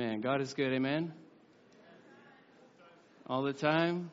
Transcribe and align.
Amen. 0.00 0.22
God 0.22 0.40
is 0.40 0.54
good. 0.54 0.72
Amen. 0.72 1.12
All 3.26 3.42
the 3.42 3.52
time. 3.52 4.10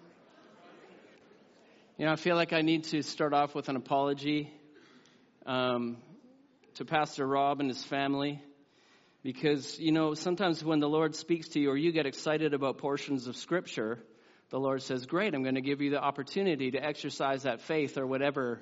You 1.98 2.06
know, 2.06 2.12
I 2.12 2.17
feel 2.17 2.36
like 2.36 2.52
I 2.52 2.60
need 2.60 2.83
to 2.86 3.02
start 3.02 3.33
off 3.33 3.56
with 3.56 3.69
an 3.69 3.77
apology 3.77 4.51
um, 5.45 5.95
to 6.73 6.83
Pastor 6.83 7.25
Rob 7.25 7.61
and 7.61 7.69
his 7.69 7.85
family. 7.85 8.41
Because, 9.23 9.79
you 9.79 9.93
know, 9.93 10.13
sometimes 10.13 10.61
when 10.61 10.81
the 10.81 10.89
Lord 10.89 11.15
speaks 11.15 11.47
to 11.50 11.61
you 11.61 11.70
or 11.70 11.77
you 11.77 11.93
get 11.93 12.05
excited 12.05 12.54
about 12.54 12.79
portions 12.79 13.27
of 13.27 13.38
Scripture, 13.38 13.97
the 14.49 14.59
Lord 14.59 14.81
says, 14.81 15.05
Great, 15.05 15.33
I'm 15.33 15.43
going 15.43 15.55
to 15.55 15.61
give 15.61 15.79
you 15.79 15.91
the 15.91 16.04
opportunity 16.04 16.71
to 16.71 16.83
exercise 16.83 17.43
that 17.43 17.61
faith 17.61 17.97
or 17.97 18.05
whatever, 18.05 18.61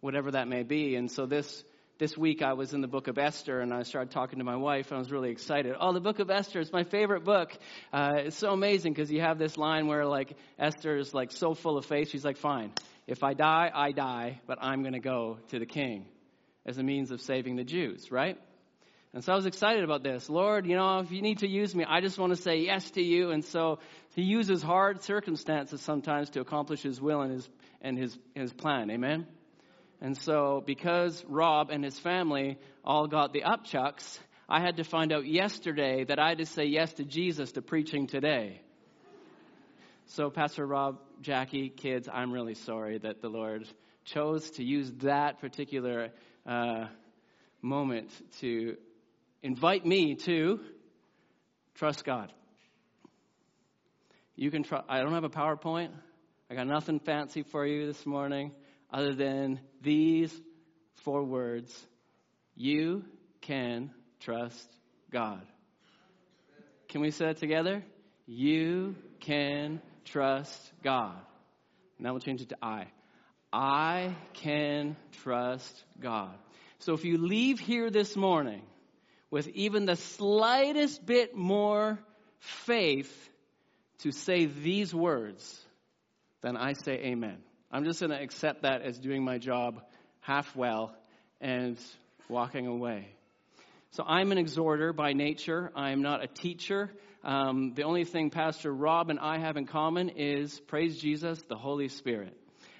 whatever 0.00 0.30
that 0.30 0.48
may 0.48 0.62
be. 0.62 0.96
And 0.96 1.10
so 1.10 1.26
this 1.26 1.64
this 1.98 2.16
week 2.16 2.42
I 2.42 2.54
was 2.54 2.72
in 2.72 2.80
the 2.80 2.88
book 2.88 3.08
of 3.08 3.18
Esther 3.18 3.60
and 3.60 3.72
I 3.72 3.82
started 3.82 4.10
talking 4.10 4.38
to 4.38 4.44
my 4.44 4.56
wife 4.56 4.90
and 4.90 4.96
I 4.96 4.98
was 4.98 5.12
really 5.12 5.30
excited. 5.30 5.74
Oh, 5.78 5.92
the 5.92 6.00
book 6.00 6.18
of 6.18 6.30
Esther 6.30 6.60
is 6.60 6.72
my 6.72 6.84
favorite 6.84 7.24
book. 7.24 7.52
Uh, 7.92 8.14
it's 8.16 8.36
so 8.36 8.52
amazing 8.52 8.92
because 8.92 9.10
you 9.10 9.20
have 9.20 9.38
this 9.38 9.56
line 9.56 9.86
where 9.86 10.06
like 10.06 10.36
Esther 10.58 10.96
is 10.96 11.14
like 11.14 11.30
so 11.30 11.54
full 11.54 11.78
of 11.78 11.86
faith. 11.86 12.08
She's 12.10 12.24
like, 12.24 12.36
fine, 12.36 12.72
if 13.06 13.22
I 13.22 13.34
die, 13.34 13.70
I 13.72 13.92
die, 13.92 14.40
but 14.46 14.58
I'm 14.60 14.82
going 14.82 14.94
to 14.94 15.00
go 15.00 15.38
to 15.48 15.58
the 15.58 15.66
king 15.66 16.06
as 16.64 16.78
a 16.78 16.82
means 16.82 17.10
of 17.10 17.20
saving 17.20 17.56
the 17.56 17.64
Jews, 17.64 18.10
right? 18.10 18.38
And 19.14 19.22
so 19.22 19.32
I 19.32 19.36
was 19.36 19.44
excited 19.44 19.84
about 19.84 20.02
this. 20.02 20.30
Lord, 20.30 20.66
you 20.66 20.74
know, 20.74 21.00
if 21.00 21.12
you 21.12 21.20
need 21.20 21.40
to 21.40 21.48
use 21.48 21.74
me, 21.74 21.84
I 21.86 22.00
just 22.00 22.18
want 22.18 22.34
to 22.34 22.40
say 22.40 22.60
yes 22.60 22.90
to 22.92 23.02
you. 23.02 23.30
And 23.30 23.44
so 23.44 23.78
he 24.14 24.22
uses 24.22 24.62
hard 24.62 25.02
circumstances 25.02 25.82
sometimes 25.82 26.30
to 26.30 26.40
accomplish 26.40 26.82
his 26.82 26.98
will 26.98 27.20
and 27.20 27.32
his, 27.32 27.48
and 27.82 27.98
his, 27.98 28.18
his 28.34 28.52
plan. 28.54 28.90
Amen? 28.90 29.26
And 30.02 30.18
so, 30.18 30.64
because 30.66 31.24
Rob 31.28 31.70
and 31.70 31.84
his 31.84 31.96
family 31.96 32.58
all 32.84 33.06
got 33.06 33.32
the 33.32 33.42
upchucks, 33.42 34.18
I 34.48 34.60
had 34.60 34.78
to 34.78 34.84
find 34.84 35.12
out 35.12 35.24
yesterday 35.26 36.02
that 36.02 36.18
I 36.18 36.30
had 36.30 36.38
to 36.38 36.46
say 36.46 36.64
yes 36.64 36.92
to 36.94 37.04
Jesus 37.04 37.52
to 37.52 37.62
preaching 37.62 38.08
today. 38.08 38.62
So, 40.06 40.28
Pastor 40.28 40.66
Rob, 40.66 40.98
Jackie, 41.20 41.68
kids, 41.68 42.08
I'm 42.12 42.32
really 42.32 42.54
sorry 42.54 42.98
that 42.98 43.22
the 43.22 43.28
Lord 43.28 43.68
chose 44.04 44.50
to 44.52 44.64
use 44.64 44.90
that 45.02 45.40
particular 45.40 46.08
uh, 46.44 46.86
moment 47.62 48.10
to 48.40 48.76
invite 49.40 49.86
me 49.86 50.16
to 50.16 50.58
trust 51.76 52.04
God. 52.04 52.32
You 54.34 54.50
can 54.50 54.64
trust. 54.64 54.84
I 54.88 54.98
don't 54.98 55.12
have 55.12 55.22
a 55.22 55.30
PowerPoint. 55.30 55.90
I 56.50 56.56
got 56.56 56.66
nothing 56.66 56.98
fancy 56.98 57.44
for 57.44 57.64
you 57.64 57.86
this 57.86 58.04
morning 58.04 58.50
other 58.92 59.14
than 59.14 59.60
these 59.80 60.32
four 60.96 61.24
words 61.24 61.74
You 62.54 63.04
can 63.40 63.90
trust 64.20 64.68
God. 65.10 65.42
Can 66.88 67.00
we 67.00 67.10
say 67.10 67.30
it 67.30 67.38
together? 67.38 67.82
You 68.26 68.94
can 69.20 69.80
trust 70.04 70.72
God. 70.82 71.16
Now 71.98 72.12
we'll 72.12 72.20
change 72.20 72.42
it 72.42 72.50
to 72.50 72.56
I. 72.62 72.86
I 73.52 74.14
can 74.34 74.96
trust 75.22 75.84
God. 76.00 76.34
So 76.80 76.94
if 76.94 77.04
you 77.04 77.18
leave 77.18 77.60
here 77.60 77.90
this 77.90 78.16
morning 78.16 78.62
with 79.30 79.48
even 79.48 79.86
the 79.86 79.96
slightest 79.96 81.04
bit 81.04 81.34
more 81.34 81.98
faith 82.38 83.30
to 83.98 84.10
say 84.10 84.46
these 84.46 84.94
words, 84.94 85.60
then 86.42 86.56
I 86.56 86.72
say 86.72 86.94
amen. 86.94 87.38
I'm 87.74 87.84
just 87.84 88.00
going 88.00 88.10
to 88.10 88.20
accept 88.20 88.62
that 88.62 88.82
as 88.82 88.98
doing 88.98 89.24
my 89.24 89.38
job 89.38 89.80
half 90.20 90.54
well 90.54 90.94
and 91.40 91.78
walking 92.28 92.66
away. 92.66 93.08
So 93.92 94.04
I'm 94.06 94.30
an 94.30 94.36
exhorter 94.36 94.92
by 94.92 95.14
nature. 95.14 95.72
I'm 95.74 96.02
not 96.02 96.22
a 96.22 96.26
teacher. 96.26 96.90
Um, 97.24 97.72
the 97.74 97.84
only 97.84 98.04
thing 98.04 98.28
Pastor 98.28 98.70
Rob 98.70 99.08
and 99.08 99.18
I 99.18 99.38
have 99.38 99.56
in 99.56 99.66
common 99.66 100.10
is 100.10 100.60
praise 100.60 100.98
Jesus, 100.98 101.40
the 101.48 101.56
Holy 101.56 101.88
Spirit. 101.88 102.36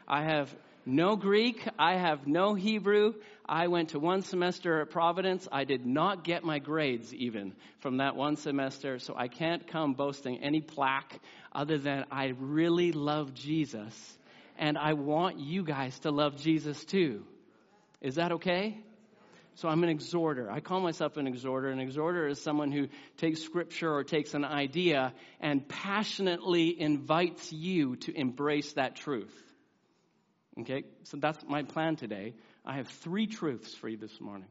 I 0.07 0.25
have 0.25 0.55
no 0.85 1.17
Greek. 1.17 1.67
I 1.79 1.97
have 1.97 2.27
no 2.27 2.53
Hebrew. 2.53 3.15
I 3.49 3.69
went 3.69 3.91
to 3.91 3.99
one 3.99 4.21
semester 4.21 4.83
at 4.83 4.91
Providence. 4.91 5.49
I 5.51 5.65
did 5.65 5.87
not 5.87 6.23
get 6.23 6.45
my 6.45 6.59
grades 6.59 7.15
even 7.15 7.55
from 7.79 7.97
that 7.97 8.15
one 8.15 8.37
semester, 8.37 8.99
so 8.99 9.15
I 9.17 9.29
can't 9.29 9.67
come 9.67 9.95
boasting 9.95 10.43
any 10.43 10.61
plaque 10.61 11.19
other 11.51 11.79
than 11.79 12.05
I 12.11 12.35
really 12.39 12.93
love 12.93 13.33
Jesus 13.33 14.19
and 14.63 14.79
I 14.79 14.93
want 14.93 15.41
you 15.41 15.65
guys 15.65 15.99
to 16.01 16.13
love 16.13 16.37
Jesus 16.37 16.85
too. 16.85 17.25
Is 18.01 18.15
that 18.15 18.31
okay? 18.31 18.79
So 19.57 19.69
I'm 19.69 19.83
an 19.83 19.89
exhorter. 19.89 20.49
I 20.49 20.61
call 20.61 20.81
myself 20.81 21.17
an 21.17 21.27
exhorter. 21.27 21.69
An 21.69 21.81
exhorter 21.81 22.29
is 22.29 22.41
someone 22.41 22.71
who 22.71 22.87
takes 23.17 23.43
scripture 23.43 23.93
or 23.93 24.05
takes 24.05 24.35
an 24.35 24.45
idea 24.45 25.15
and 25.41 25.69
passionately 25.69 26.81
invites 26.81 27.53
you 27.53 27.97
to 27.97 28.17
embrace 28.17 28.75
that 28.75 28.95
truth. 28.95 29.35
Okay? 30.61 30.85
So 31.03 31.17
that's 31.17 31.45
my 31.49 31.65
plan 31.65 31.97
today. 31.97 32.35
I 32.65 32.77
have 32.77 32.87
three 32.87 33.27
truths 33.27 33.75
for 33.75 33.89
you 33.89 33.97
this 33.97 34.21
morning. 34.21 34.49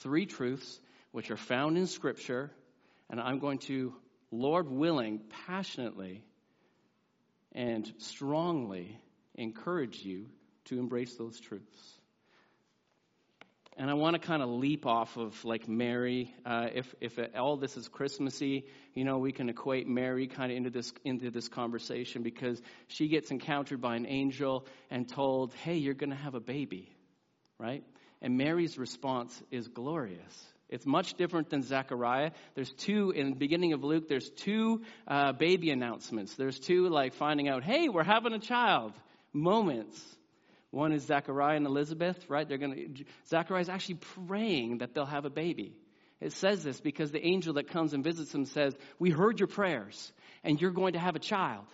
Three 0.00 0.24
truths 0.24 0.80
which 1.10 1.30
are 1.30 1.36
found 1.36 1.76
in 1.76 1.86
scripture, 1.86 2.50
and 3.10 3.20
I'm 3.20 3.38
going 3.38 3.58
to, 3.68 3.92
Lord 4.30 4.70
willing, 4.70 5.20
passionately 5.46 6.24
and 7.52 7.92
strongly 7.98 8.98
encourage 9.34 10.02
you 10.02 10.26
to 10.64 10.78
embrace 10.78 11.14
those 11.14 11.38
truths. 11.38 11.98
And 13.76 13.88
I 13.88 13.94
want 13.94 14.20
to 14.20 14.20
kind 14.20 14.42
of 14.42 14.50
leap 14.50 14.84
off 14.84 15.16
of 15.16 15.44
like 15.46 15.66
Mary. 15.66 16.34
Uh, 16.44 16.68
if 16.74 16.94
if 17.00 17.18
all 17.34 17.56
this 17.56 17.78
is 17.78 17.88
Christmassy, 17.88 18.66
you 18.92 19.04
know, 19.04 19.16
we 19.16 19.32
can 19.32 19.48
equate 19.48 19.88
Mary 19.88 20.26
kind 20.26 20.52
of 20.52 20.58
into 20.58 20.68
this 20.68 20.92
into 21.04 21.30
this 21.30 21.48
conversation 21.48 22.22
because 22.22 22.60
she 22.88 23.08
gets 23.08 23.30
encountered 23.30 23.80
by 23.80 23.96
an 23.96 24.04
angel 24.06 24.66
and 24.90 25.08
told, 25.08 25.54
"Hey, 25.54 25.78
you're 25.78 25.94
going 25.94 26.10
to 26.10 26.16
have 26.16 26.34
a 26.34 26.40
baby," 26.40 26.94
right? 27.58 27.82
And 28.20 28.36
Mary's 28.36 28.76
response 28.76 29.42
is 29.50 29.68
glorious. 29.68 30.51
It's 30.72 30.86
much 30.86 31.14
different 31.14 31.50
than 31.50 31.62
Zechariah. 31.62 32.30
There's 32.54 32.72
two, 32.72 33.10
in 33.10 33.28
the 33.28 33.36
beginning 33.36 33.74
of 33.74 33.84
Luke, 33.84 34.08
there's 34.08 34.30
two 34.30 34.80
uh, 35.06 35.32
baby 35.32 35.70
announcements. 35.70 36.34
There's 36.34 36.58
two, 36.58 36.88
like 36.88 37.12
finding 37.12 37.46
out, 37.46 37.62
hey, 37.62 37.90
we're 37.90 38.02
having 38.02 38.32
a 38.32 38.38
child 38.38 38.94
moments. 39.34 40.02
One 40.70 40.92
is 40.92 41.02
Zechariah 41.04 41.58
and 41.58 41.66
Elizabeth, 41.66 42.18
right? 42.26 42.48
They're 42.48 42.56
going 42.56 42.94
to, 42.94 43.04
Zechariah 43.28 43.60
is 43.60 43.68
actually 43.68 43.98
praying 44.26 44.78
that 44.78 44.94
they'll 44.94 45.04
have 45.04 45.26
a 45.26 45.30
baby. 45.30 45.76
It 46.22 46.32
says 46.32 46.64
this 46.64 46.80
because 46.80 47.10
the 47.10 47.24
angel 47.24 47.54
that 47.54 47.68
comes 47.68 47.92
and 47.92 48.02
visits 48.02 48.34
him 48.34 48.46
says, 48.46 48.74
We 48.98 49.10
heard 49.10 49.40
your 49.40 49.48
prayers, 49.48 50.10
and 50.42 50.58
you're 50.58 50.70
going 50.70 50.94
to 50.94 50.98
have 50.98 51.16
a 51.16 51.20
child. 51.20 51.66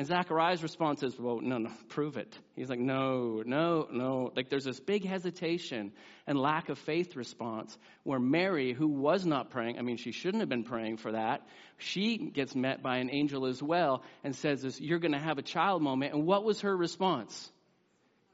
And 0.00 0.06
Zachariah's 0.06 0.62
response 0.62 1.02
is, 1.02 1.20
well, 1.20 1.40
no, 1.42 1.58
no, 1.58 1.70
prove 1.90 2.16
it. 2.16 2.34
He's 2.56 2.70
like, 2.70 2.78
no, 2.78 3.42
no, 3.44 3.86
no. 3.92 4.32
Like 4.34 4.48
there's 4.48 4.64
this 4.64 4.80
big 4.80 5.04
hesitation 5.04 5.92
and 6.26 6.38
lack 6.38 6.70
of 6.70 6.78
faith 6.78 7.16
response 7.16 7.76
where 8.02 8.18
Mary, 8.18 8.72
who 8.72 8.88
was 8.88 9.26
not 9.26 9.50
praying, 9.50 9.78
I 9.78 9.82
mean, 9.82 9.98
she 9.98 10.12
shouldn't 10.12 10.40
have 10.40 10.48
been 10.48 10.64
praying 10.64 10.96
for 10.96 11.12
that, 11.12 11.46
she 11.76 12.16
gets 12.16 12.54
met 12.54 12.82
by 12.82 12.96
an 12.96 13.10
angel 13.10 13.44
as 13.44 13.62
well 13.62 14.02
and 14.24 14.34
says 14.34 14.62
this, 14.62 14.80
you're 14.80 15.00
going 15.00 15.12
to 15.12 15.18
have 15.18 15.36
a 15.36 15.42
child 15.42 15.82
moment. 15.82 16.14
And 16.14 16.24
what 16.24 16.44
was 16.44 16.62
her 16.62 16.74
response? 16.74 17.52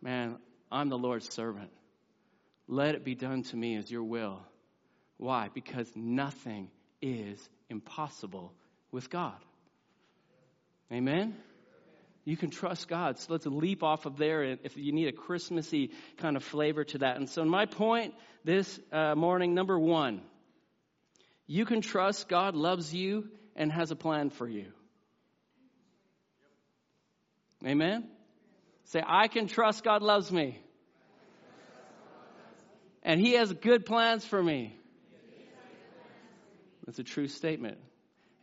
Man, 0.00 0.38
I'm 0.70 0.88
the 0.88 0.96
Lord's 0.96 1.34
servant. 1.34 1.72
Let 2.68 2.94
it 2.94 3.04
be 3.04 3.16
done 3.16 3.42
to 3.42 3.56
me 3.56 3.74
as 3.74 3.90
your 3.90 4.04
will. 4.04 4.40
Why? 5.16 5.48
Because 5.52 5.90
nothing 5.96 6.70
is 7.02 7.40
impossible 7.68 8.52
with 8.92 9.10
God. 9.10 9.44
Amen? 10.92 11.34
You 12.26 12.36
can 12.36 12.50
trust 12.50 12.88
God. 12.88 13.20
So 13.20 13.32
let's 13.32 13.46
leap 13.46 13.84
off 13.84 14.04
of 14.04 14.18
there 14.18 14.42
if 14.42 14.76
you 14.76 14.92
need 14.92 15.06
a 15.06 15.12
Christmassy 15.12 15.92
kind 16.18 16.36
of 16.36 16.42
flavor 16.42 16.82
to 16.82 16.98
that. 16.98 17.16
And 17.16 17.30
so, 17.30 17.44
my 17.44 17.66
point 17.66 18.14
this 18.44 18.80
uh, 18.90 19.14
morning, 19.14 19.54
number 19.54 19.78
one, 19.78 20.20
you 21.46 21.64
can 21.64 21.82
trust 21.82 22.28
God 22.28 22.56
loves 22.56 22.92
you 22.92 23.28
and 23.54 23.70
has 23.70 23.92
a 23.92 23.96
plan 23.96 24.30
for 24.30 24.48
you. 24.48 24.66
Amen? 27.64 28.08
Say, 28.86 29.00
I 29.06 29.28
can 29.28 29.46
trust 29.46 29.84
God 29.84 30.02
loves 30.02 30.30
me. 30.32 30.60
And 33.04 33.20
He 33.20 33.34
has 33.34 33.52
good 33.52 33.86
plans 33.86 34.24
for 34.24 34.42
me. 34.42 34.76
That's 36.86 36.98
a 36.98 37.04
true 37.04 37.28
statement. 37.28 37.78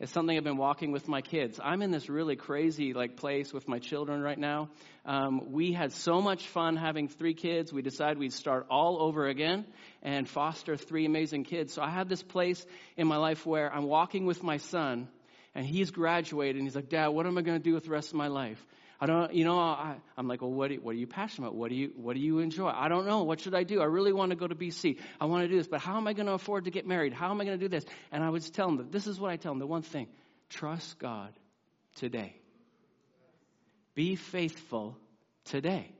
It's 0.04 0.12
something 0.12 0.36
I've 0.36 0.44
been 0.44 0.58
walking 0.58 0.92
with 0.92 1.08
my 1.08 1.22
kids. 1.22 1.58
I'm 1.64 1.80
in 1.80 1.90
this 1.90 2.10
really 2.10 2.36
crazy 2.36 2.92
like 2.92 3.16
place 3.16 3.54
with 3.54 3.66
my 3.66 3.78
children 3.78 4.20
right 4.20 4.36
now. 4.36 4.68
Um, 5.06 5.50
we 5.50 5.72
had 5.72 5.92
so 5.92 6.20
much 6.20 6.46
fun 6.46 6.76
having 6.76 7.08
three 7.08 7.32
kids. 7.32 7.72
We 7.72 7.80
decided 7.80 8.18
we'd 8.18 8.34
start 8.34 8.66
all 8.68 9.00
over 9.00 9.26
again 9.26 9.64
and 10.02 10.28
foster 10.28 10.76
three 10.76 11.06
amazing 11.06 11.44
kids. 11.44 11.72
So 11.72 11.80
I 11.80 11.88
have 11.88 12.10
this 12.10 12.22
place 12.22 12.66
in 12.98 13.08
my 13.08 13.16
life 13.16 13.46
where 13.46 13.74
I'm 13.74 13.84
walking 13.84 14.26
with 14.26 14.42
my 14.42 14.58
son, 14.58 15.08
and 15.54 15.64
he's 15.64 15.90
graduated, 15.90 16.56
and 16.56 16.66
he's 16.66 16.76
like, 16.76 16.90
"Dad, 16.90 17.08
what 17.08 17.24
am 17.24 17.38
I 17.38 17.40
going 17.40 17.56
to 17.56 17.64
do 17.64 17.72
with 17.72 17.84
the 17.84 17.90
rest 17.90 18.10
of 18.10 18.16
my 18.16 18.28
life?" 18.28 18.62
I 19.00 19.06
don't, 19.06 19.34
you 19.34 19.44
know, 19.44 19.58
I, 19.58 19.96
am 20.16 20.28
like, 20.28 20.40
well, 20.40 20.52
what, 20.52 20.70
do, 20.70 20.76
what 20.76 20.92
are 20.92 20.98
you 20.98 21.06
passionate 21.06 21.48
about? 21.48 21.56
What 21.56 21.70
do 21.70 21.74
you, 21.74 21.92
what 21.96 22.14
do 22.14 22.20
you 22.20 22.38
enjoy? 22.38 22.68
I 22.68 22.88
don't 22.88 23.06
know. 23.06 23.24
What 23.24 23.40
should 23.40 23.54
I 23.54 23.64
do? 23.64 23.80
I 23.80 23.86
really 23.86 24.12
want 24.12 24.30
to 24.30 24.36
go 24.36 24.46
to 24.46 24.54
BC. 24.54 24.98
I 25.20 25.24
want 25.26 25.42
to 25.42 25.48
do 25.48 25.56
this, 25.56 25.66
but 25.66 25.80
how 25.80 25.96
am 25.96 26.06
I 26.06 26.12
going 26.12 26.26
to 26.26 26.32
afford 26.32 26.64
to 26.64 26.70
get 26.70 26.86
married? 26.86 27.12
How 27.12 27.30
am 27.30 27.40
I 27.40 27.44
going 27.44 27.58
to 27.58 27.64
do 27.64 27.68
this? 27.68 27.84
And 28.12 28.22
I 28.22 28.30
would 28.30 28.42
tell 28.54 28.66
them, 28.68 28.88
this 28.90 29.06
is 29.06 29.18
what 29.18 29.30
I 29.30 29.36
tell 29.36 29.52
them, 29.52 29.58
the 29.58 29.66
one 29.66 29.82
thing, 29.82 30.06
trust 30.48 30.98
God 30.98 31.32
today. 31.96 32.36
Be 33.94 34.16
faithful 34.16 34.96
today. 35.44 35.92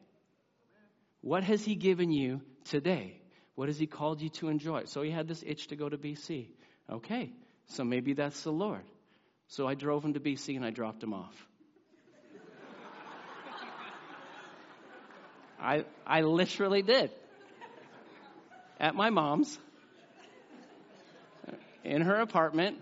What 1.20 1.42
has 1.44 1.64
He 1.64 1.74
given 1.74 2.10
you 2.10 2.42
today? 2.64 3.20
What 3.54 3.68
has 3.68 3.78
He 3.78 3.86
called 3.86 4.20
you 4.20 4.28
to 4.30 4.48
enjoy? 4.48 4.84
So 4.86 5.02
he 5.02 5.10
had 5.10 5.28
this 5.28 5.42
itch 5.46 5.68
to 5.68 5.76
go 5.76 5.88
to 5.88 5.96
BC. 5.96 6.48
Okay, 6.90 7.32
so 7.68 7.84
maybe 7.84 8.12
that's 8.12 8.42
the 8.42 8.52
Lord. 8.52 8.84
So 9.48 9.66
I 9.66 9.74
drove 9.74 10.04
him 10.04 10.14
to 10.14 10.20
BC 10.20 10.56
and 10.56 10.64
I 10.64 10.70
dropped 10.70 11.02
him 11.02 11.14
off. 11.14 11.34
I, 15.64 15.84
I 16.06 16.20
literally 16.20 16.82
did. 16.82 17.10
At 18.78 18.94
my 18.94 19.10
mom's, 19.10 19.58
in 21.82 22.02
her 22.02 22.20
apartment. 22.20 22.78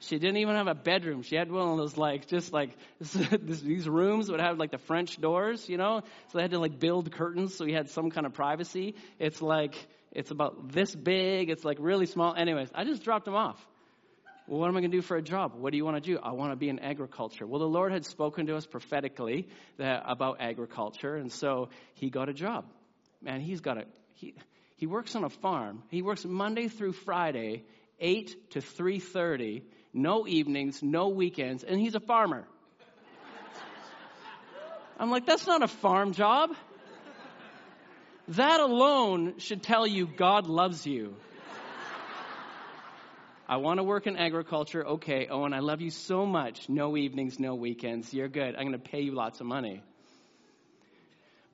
She 0.00 0.18
didn't 0.18 0.36
even 0.36 0.54
have 0.54 0.68
a 0.68 0.74
bedroom. 0.74 1.22
She 1.22 1.34
had 1.34 1.50
one 1.50 1.68
of 1.68 1.76
those 1.76 1.96
like 1.96 2.28
just 2.28 2.52
like 2.52 2.70
these 3.00 3.88
rooms 3.88 4.30
would 4.30 4.40
have 4.40 4.56
like 4.56 4.70
the 4.70 4.78
French 4.78 5.20
doors, 5.20 5.68
you 5.68 5.76
know. 5.76 6.02
So 6.28 6.38
they 6.38 6.42
had 6.42 6.52
to 6.52 6.60
like 6.60 6.78
build 6.78 7.10
curtains 7.10 7.56
so 7.56 7.64
we 7.64 7.72
had 7.72 7.90
some 7.90 8.10
kind 8.10 8.24
of 8.24 8.32
privacy. 8.32 8.94
It's 9.18 9.42
like 9.42 9.74
it's 10.12 10.30
about 10.30 10.72
this 10.72 10.94
big. 10.94 11.50
It's 11.50 11.64
like 11.64 11.78
really 11.80 12.06
small. 12.06 12.34
Anyways, 12.34 12.68
I 12.74 12.84
just 12.84 13.02
dropped 13.02 13.26
him 13.26 13.34
off. 13.34 13.58
Well, 14.48 14.60
what 14.60 14.68
am 14.68 14.78
I 14.78 14.80
going 14.80 14.90
to 14.90 14.96
do 14.96 15.02
for 15.02 15.18
a 15.18 15.22
job? 15.22 15.52
What 15.54 15.72
do 15.72 15.76
you 15.76 15.84
want 15.84 16.02
to 16.02 16.10
do? 16.12 16.18
I 16.18 16.32
want 16.32 16.52
to 16.52 16.56
be 16.56 16.70
in 16.70 16.78
agriculture. 16.78 17.46
Well, 17.46 17.60
the 17.60 17.68
Lord 17.68 17.92
had 17.92 18.06
spoken 18.06 18.46
to 18.46 18.56
us 18.56 18.64
prophetically 18.64 19.46
that, 19.76 20.04
about 20.06 20.38
agriculture, 20.40 21.16
and 21.16 21.30
so 21.30 21.68
he 21.92 22.08
got 22.08 22.30
a 22.30 22.32
job. 22.32 22.64
Man, 23.20 23.42
he's 23.42 23.60
got 23.60 23.76
a 23.76 23.84
he. 24.14 24.34
He 24.76 24.86
works 24.86 25.14
on 25.16 25.24
a 25.24 25.28
farm. 25.28 25.82
He 25.90 26.00
works 26.00 26.24
Monday 26.24 26.68
through 26.68 26.92
Friday, 26.92 27.64
eight 28.00 28.52
to 28.52 28.62
three 28.62 29.00
thirty. 29.00 29.64
No 29.92 30.26
evenings, 30.26 30.82
no 30.82 31.08
weekends, 31.08 31.62
and 31.62 31.78
he's 31.78 31.94
a 31.94 32.00
farmer. 32.00 32.48
I'm 34.98 35.10
like, 35.10 35.26
that's 35.26 35.46
not 35.46 35.62
a 35.62 35.68
farm 35.68 36.12
job. 36.12 36.50
That 38.28 38.60
alone 38.60 39.38
should 39.38 39.62
tell 39.62 39.86
you 39.86 40.06
God 40.06 40.46
loves 40.46 40.86
you. 40.86 41.16
I 43.48 43.56
want 43.56 43.78
to 43.78 43.82
work 43.82 44.06
in 44.06 44.16
agriculture. 44.16 44.86
Okay, 44.86 45.26
Owen, 45.28 45.54
I 45.54 45.60
love 45.60 45.80
you 45.80 45.90
so 45.90 46.26
much. 46.26 46.68
No 46.68 46.96
evenings, 46.96 47.40
no 47.40 47.54
weekends. 47.54 48.12
You're 48.12 48.28
good. 48.28 48.54
I'm 48.54 48.66
going 48.66 48.72
to 48.72 48.78
pay 48.78 49.00
you 49.00 49.12
lots 49.12 49.40
of 49.40 49.46
money. 49.46 49.82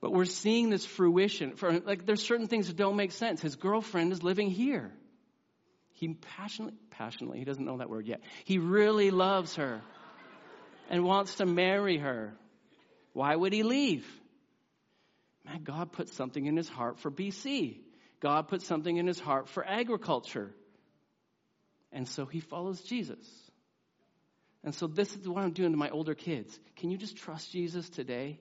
But 0.00 0.12
we're 0.12 0.25
seeing 0.25 0.70
this 0.70 0.85
fruition. 0.85 1.55
For, 1.56 1.79
like, 1.81 2.05
there's 2.05 2.23
certain 2.23 2.49
things 2.49 2.67
that 2.67 2.76
don't 2.76 2.96
make 2.96 3.12
sense. 3.12 3.41
His 3.41 3.55
girlfriend 3.55 4.12
is 4.12 4.23
living 4.23 4.50
here. 4.50 4.93
He 5.93 6.08
passionately, 6.14 6.76
passionately, 6.91 7.38
he 7.38 7.44
doesn't 7.44 7.64
know 7.64 7.79
that 7.79 7.88
word 7.88 8.06
yet. 8.06 8.20
He 8.44 8.58
really 8.58 9.12
loves 9.12 9.55
her 9.55 9.81
and 10.91 11.05
wants 11.05 11.37
to 11.37 11.46
marry 11.46 11.99
her. 11.99 12.35
Why 13.12 13.35
would 13.37 13.52
he 13.52 13.62
leave? 13.62 14.05
Man, 15.46 15.62
God 15.62 15.93
put 15.93 16.08
something 16.08 16.44
in 16.44 16.56
his 16.56 16.69
heart 16.69 16.99
for 16.99 17.11
BC. 17.12 17.79
God 18.20 18.49
put 18.49 18.62
something 18.62 18.96
in 18.96 19.06
his 19.06 19.20
heart 19.20 19.49
for 19.49 19.64
agriculture. 19.64 20.52
And 21.94 22.08
so 22.08 22.26
he 22.26 22.41
follows 22.41 22.82
Jesus. 22.82 23.26
And 24.64 24.75
so 24.75 24.87
this 24.87 25.14
is 25.14 25.29
what 25.29 25.44
I'm 25.44 25.52
doing 25.52 25.70
to 25.70 25.79
my 25.79 25.91
older 25.91 26.14
kids. 26.14 26.58
Can 26.76 26.91
you 26.91 26.99
just 26.99 27.17
trust 27.17 27.52
Jesus 27.52 27.88
today? 27.88 28.41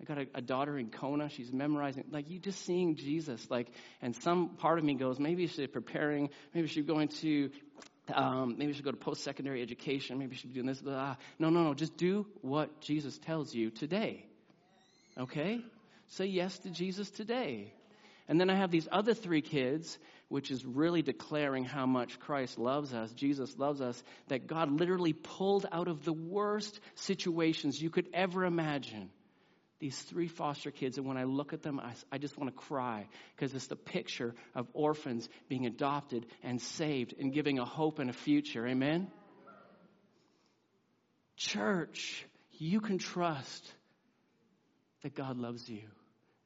I 0.00 0.04
got 0.04 0.18
a, 0.18 0.26
a, 0.34 0.42
daughter 0.42 0.78
in 0.78 0.90
Kona. 0.90 1.30
She's 1.30 1.50
memorizing, 1.50 2.04
like 2.10 2.28
you 2.28 2.38
just 2.38 2.66
seeing 2.66 2.96
Jesus. 2.96 3.50
Like, 3.50 3.68
and 4.02 4.14
some 4.14 4.50
part 4.56 4.78
of 4.78 4.84
me 4.84 4.94
goes, 4.94 5.18
maybe 5.18 5.46
she's 5.46 5.68
preparing. 5.68 6.28
Maybe 6.52 6.68
she's 6.68 6.84
going 6.84 7.08
to, 7.22 7.50
um, 8.12 8.56
maybe 8.58 8.72
she 8.72 8.76
should 8.76 8.84
go 8.84 8.90
to 8.90 8.98
post-secondary 8.98 9.62
education. 9.62 10.18
Maybe 10.18 10.36
she's 10.36 10.50
doing 10.50 10.66
this. 10.66 10.82
Blah. 10.82 11.16
No, 11.38 11.48
no, 11.48 11.62
no. 11.62 11.72
Just 11.72 11.96
do 11.96 12.26
what 12.42 12.82
Jesus 12.82 13.16
tells 13.16 13.54
you 13.54 13.70
today. 13.70 14.26
Okay? 15.16 15.60
Say 16.08 16.26
yes 16.26 16.58
to 16.58 16.70
Jesus 16.70 17.08
today. 17.10 17.72
And 18.28 18.40
then 18.40 18.50
I 18.50 18.56
have 18.56 18.70
these 18.70 18.88
other 18.90 19.14
three 19.14 19.40
kids, 19.40 19.98
which 20.28 20.50
is 20.50 20.64
really 20.64 21.02
declaring 21.02 21.64
how 21.64 21.86
much 21.86 22.18
Christ 22.18 22.58
loves 22.58 22.92
us, 22.92 23.12
Jesus 23.12 23.56
loves 23.58 23.80
us, 23.80 24.02
that 24.28 24.46
God 24.46 24.70
literally 24.70 25.12
pulled 25.12 25.66
out 25.70 25.88
of 25.88 26.04
the 26.04 26.12
worst 26.12 26.80
situations 26.94 27.80
you 27.80 27.90
could 27.90 28.08
ever 28.12 28.44
imagine. 28.44 29.10
These 29.78 29.98
three 29.98 30.28
foster 30.28 30.70
kids, 30.70 30.96
and 30.96 31.06
when 31.06 31.18
I 31.18 31.24
look 31.24 31.52
at 31.52 31.62
them, 31.62 31.78
I, 31.78 31.92
I 32.10 32.18
just 32.18 32.38
want 32.38 32.50
to 32.50 32.62
cry 32.62 33.08
because 33.34 33.54
it's 33.54 33.66
the 33.66 33.76
picture 33.76 34.34
of 34.54 34.66
orphans 34.72 35.28
being 35.48 35.66
adopted 35.66 36.26
and 36.42 36.60
saved 36.60 37.14
and 37.18 37.32
giving 37.32 37.58
a 37.58 37.64
hope 37.64 37.98
and 37.98 38.08
a 38.08 38.14
future. 38.14 38.66
Amen? 38.66 39.08
Church, 41.36 42.24
you 42.52 42.80
can 42.80 42.96
trust 42.96 43.70
that 45.02 45.14
God 45.14 45.36
loves 45.36 45.68
you 45.68 45.82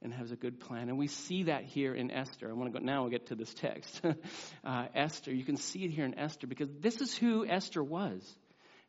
and 0.03 0.13
has 0.15 0.33
a 0.33 0.37
good 0.37 0.61
plan. 0.61 0.89
And 0.89 0.99
we 0.99 1.07
see 1.07 1.45
that 1.45 1.65
here 1.65 1.95
in 1.95 2.11
Esther. 2.11 2.49
I 2.49 2.53
want 2.53 2.73
to 2.73 2.79
go 2.79 2.85
now. 2.85 3.03
We'll 3.03 3.11
get 3.11 3.27
to 3.27 3.35
this 3.35 3.53
text. 3.55 4.01
uh, 4.65 4.87
Esther, 4.95 5.35
you 5.35 5.45
can 5.45 5.57
see 5.57 5.85
it 5.85 5.91
here 5.91 6.05
in 6.05 6.19
Esther 6.19 6.47
because 6.47 6.71
this 6.81 7.01
is 7.01 7.15
who 7.15 7.47
Esther 7.47 7.83
was. 7.83 8.23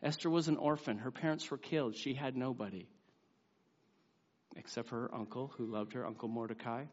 Esther 0.02 0.30
was 0.30 0.48
an 0.48 0.58
orphan. 0.58 0.98
Her 0.98 1.12
parents 1.12 1.50
were 1.52 1.58
killed. 1.58 1.96
She 1.96 2.14
had 2.14 2.36
nobody 2.36 2.88
except 4.56 4.90
for 4.90 5.02
her 5.02 5.16
uncle 5.16 5.54
who 5.58 5.66
loved 5.66 5.94
her, 5.94 6.06
Uncle 6.06 6.28
Mordecai. 6.28 6.86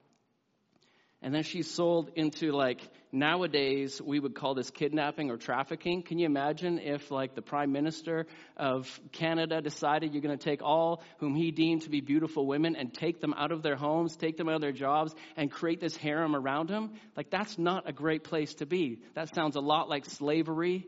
And 1.20 1.34
then 1.34 1.42
she's 1.42 1.68
sold 1.68 2.12
into 2.14 2.52
like 2.52 2.80
nowadays 3.10 4.00
we 4.00 4.20
would 4.20 4.36
call 4.36 4.54
this 4.54 4.70
kidnapping 4.70 5.30
or 5.30 5.36
trafficking. 5.36 6.02
Can 6.02 6.20
you 6.20 6.26
imagine 6.26 6.78
if 6.78 7.10
like 7.10 7.34
the 7.34 7.42
prime 7.42 7.72
minister 7.72 8.26
of 8.56 8.88
Canada 9.10 9.60
decided 9.60 10.12
you're 10.12 10.22
going 10.22 10.38
to 10.38 10.44
take 10.44 10.62
all 10.62 11.02
whom 11.18 11.34
he 11.34 11.50
deemed 11.50 11.82
to 11.82 11.90
be 11.90 12.00
beautiful 12.00 12.46
women 12.46 12.76
and 12.76 12.94
take 12.94 13.20
them 13.20 13.34
out 13.36 13.50
of 13.50 13.62
their 13.62 13.74
homes, 13.74 14.16
take 14.16 14.36
them 14.36 14.48
out 14.48 14.54
of 14.54 14.60
their 14.60 14.70
jobs 14.70 15.12
and 15.36 15.50
create 15.50 15.80
this 15.80 15.96
harem 15.96 16.36
around 16.36 16.68
them? 16.68 16.92
Like 17.16 17.30
that's 17.30 17.58
not 17.58 17.88
a 17.88 17.92
great 17.92 18.22
place 18.22 18.54
to 18.54 18.66
be. 18.66 19.00
That 19.14 19.34
sounds 19.34 19.56
a 19.56 19.60
lot 19.60 19.88
like 19.88 20.04
slavery. 20.04 20.86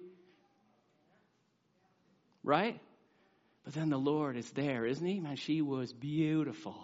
Right? 2.45 2.81
But 3.65 3.75
then 3.75 3.91
the 3.91 3.99
Lord 3.99 4.37
is 4.37 4.49
there, 4.53 4.87
isn't 4.87 5.05
he? 5.05 5.19
Man, 5.19 5.37
she 5.37 5.61
was 5.61 5.93
beautiful. 5.93 6.77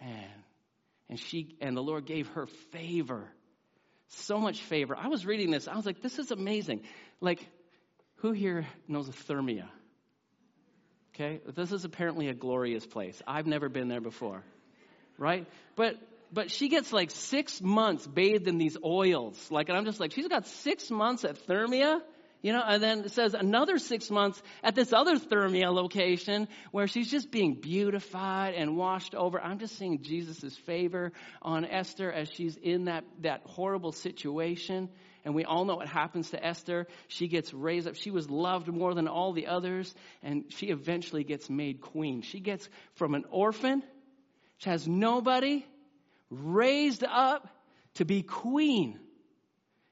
Man, 0.00 0.28
and 1.08 1.18
she 1.18 1.56
and 1.60 1.76
the 1.76 1.82
Lord 1.82 2.06
gave 2.06 2.28
her 2.28 2.46
favor. 2.72 3.28
So 4.08 4.38
much 4.38 4.60
favor. 4.60 4.96
I 4.96 5.08
was 5.08 5.26
reading 5.26 5.50
this. 5.50 5.66
I 5.66 5.76
was 5.76 5.86
like, 5.86 6.00
this 6.00 6.18
is 6.18 6.30
amazing. 6.30 6.82
Like, 7.20 7.44
who 8.16 8.32
here 8.32 8.66
knows 8.86 9.08
of 9.08 9.16
Thermëa? 9.26 9.68
Okay? 11.14 11.40
This 11.54 11.72
is 11.72 11.84
apparently 11.84 12.28
a 12.28 12.34
glorious 12.34 12.86
place. 12.86 13.20
I've 13.26 13.46
never 13.46 13.68
been 13.68 13.88
there 13.88 14.00
before. 14.00 14.42
Right? 15.18 15.46
But 15.74 15.96
but 16.32 16.50
she 16.50 16.68
gets 16.68 16.92
like 16.92 17.10
six 17.10 17.60
months 17.60 18.06
bathed 18.06 18.48
in 18.48 18.58
these 18.58 18.76
oils. 18.84 19.50
Like, 19.50 19.68
and 19.68 19.78
I'm 19.78 19.84
just 19.84 20.00
like, 20.00 20.12
she's 20.12 20.28
got 20.28 20.46
six 20.46 20.90
months 20.90 21.24
at 21.24 21.46
Thermëa? 21.46 22.00
You 22.42 22.52
know, 22.52 22.62
and 22.64 22.82
then 22.82 23.00
it 23.00 23.12
says 23.12 23.34
another 23.34 23.78
six 23.78 24.10
months 24.10 24.40
at 24.62 24.74
this 24.74 24.92
other 24.92 25.16
Thermëa 25.16 25.72
location 25.72 26.48
where 26.70 26.86
she's 26.86 27.10
just 27.10 27.30
being 27.30 27.54
beautified 27.54 28.54
and 28.54 28.76
washed 28.76 29.14
over. 29.14 29.40
I'm 29.40 29.58
just 29.58 29.76
seeing 29.78 30.02
Jesus' 30.02 30.56
favor 30.56 31.12
on 31.42 31.64
Esther 31.64 32.12
as 32.12 32.28
she's 32.30 32.56
in 32.56 32.84
that, 32.84 33.04
that 33.22 33.40
horrible 33.46 33.92
situation. 33.92 34.90
And 35.24 35.34
we 35.34 35.44
all 35.44 35.64
know 35.64 35.74
what 35.74 35.88
happens 35.88 36.30
to 36.30 36.46
Esther. 36.46 36.86
She 37.08 37.26
gets 37.26 37.52
raised 37.52 37.88
up. 37.88 37.96
She 37.96 38.12
was 38.12 38.30
loved 38.30 38.68
more 38.68 38.94
than 38.94 39.08
all 39.08 39.32
the 39.32 39.48
others, 39.48 39.92
and 40.22 40.44
she 40.50 40.66
eventually 40.66 41.24
gets 41.24 41.50
made 41.50 41.80
queen. 41.80 42.22
She 42.22 42.38
gets 42.38 42.68
from 42.94 43.14
an 43.14 43.24
orphan, 43.30 43.82
she 44.58 44.70
has 44.70 44.86
nobody, 44.86 45.66
raised 46.30 47.02
up 47.02 47.48
to 47.94 48.04
be 48.04 48.22
queen. 48.22 49.00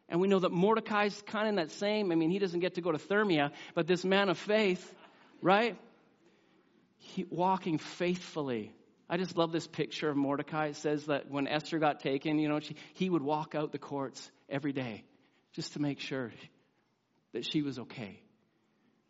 And 0.08 0.20
we 0.20 0.28
know 0.28 0.38
that 0.38 0.52
Mordecai's 0.52 1.20
kind 1.26 1.46
of 1.46 1.50
in 1.50 1.54
that 1.56 1.70
same, 1.70 2.12
I 2.12 2.14
mean, 2.14 2.30
he 2.30 2.38
doesn't 2.38 2.60
get 2.60 2.74
to 2.74 2.80
go 2.80 2.92
to 2.92 2.98
Thermëa, 2.98 3.52
but 3.74 3.86
this 3.86 4.04
man 4.04 4.28
of 4.28 4.38
faith, 4.38 4.94
right? 5.40 5.76
He, 6.98 7.24
walking 7.30 7.78
faithfully. 7.78 8.74
I 9.08 9.16
just 9.16 9.36
love 9.36 9.52
this 9.52 9.66
picture 9.66 10.08
of 10.08 10.16
Mordecai. 10.16 10.68
It 10.68 10.76
says 10.76 11.06
that 11.06 11.30
when 11.30 11.46
Esther 11.46 11.78
got 11.78 12.00
taken, 12.00 12.38
you 12.38 12.48
know, 12.48 12.60
she, 12.60 12.76
he 12.94 13.08
would 13.08 13.22
walk 13.22 13.54
out 13.54 13.72
the 13.72 13.78
courts 13.78 14.30
every 14.48 14.72
day 14.72 15.04
just 15.52 15.74
to 15.74 15.80
make 15.80 16.00
sure 16.00 16.32
that 17.32 17.44
she 17.44 17.62
was 17.62 17.78
okay. 17.78 18.20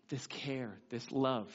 This 0.09 0.27
care, 0.27 0.79
this 0.91 1.11
love 1.11 1.49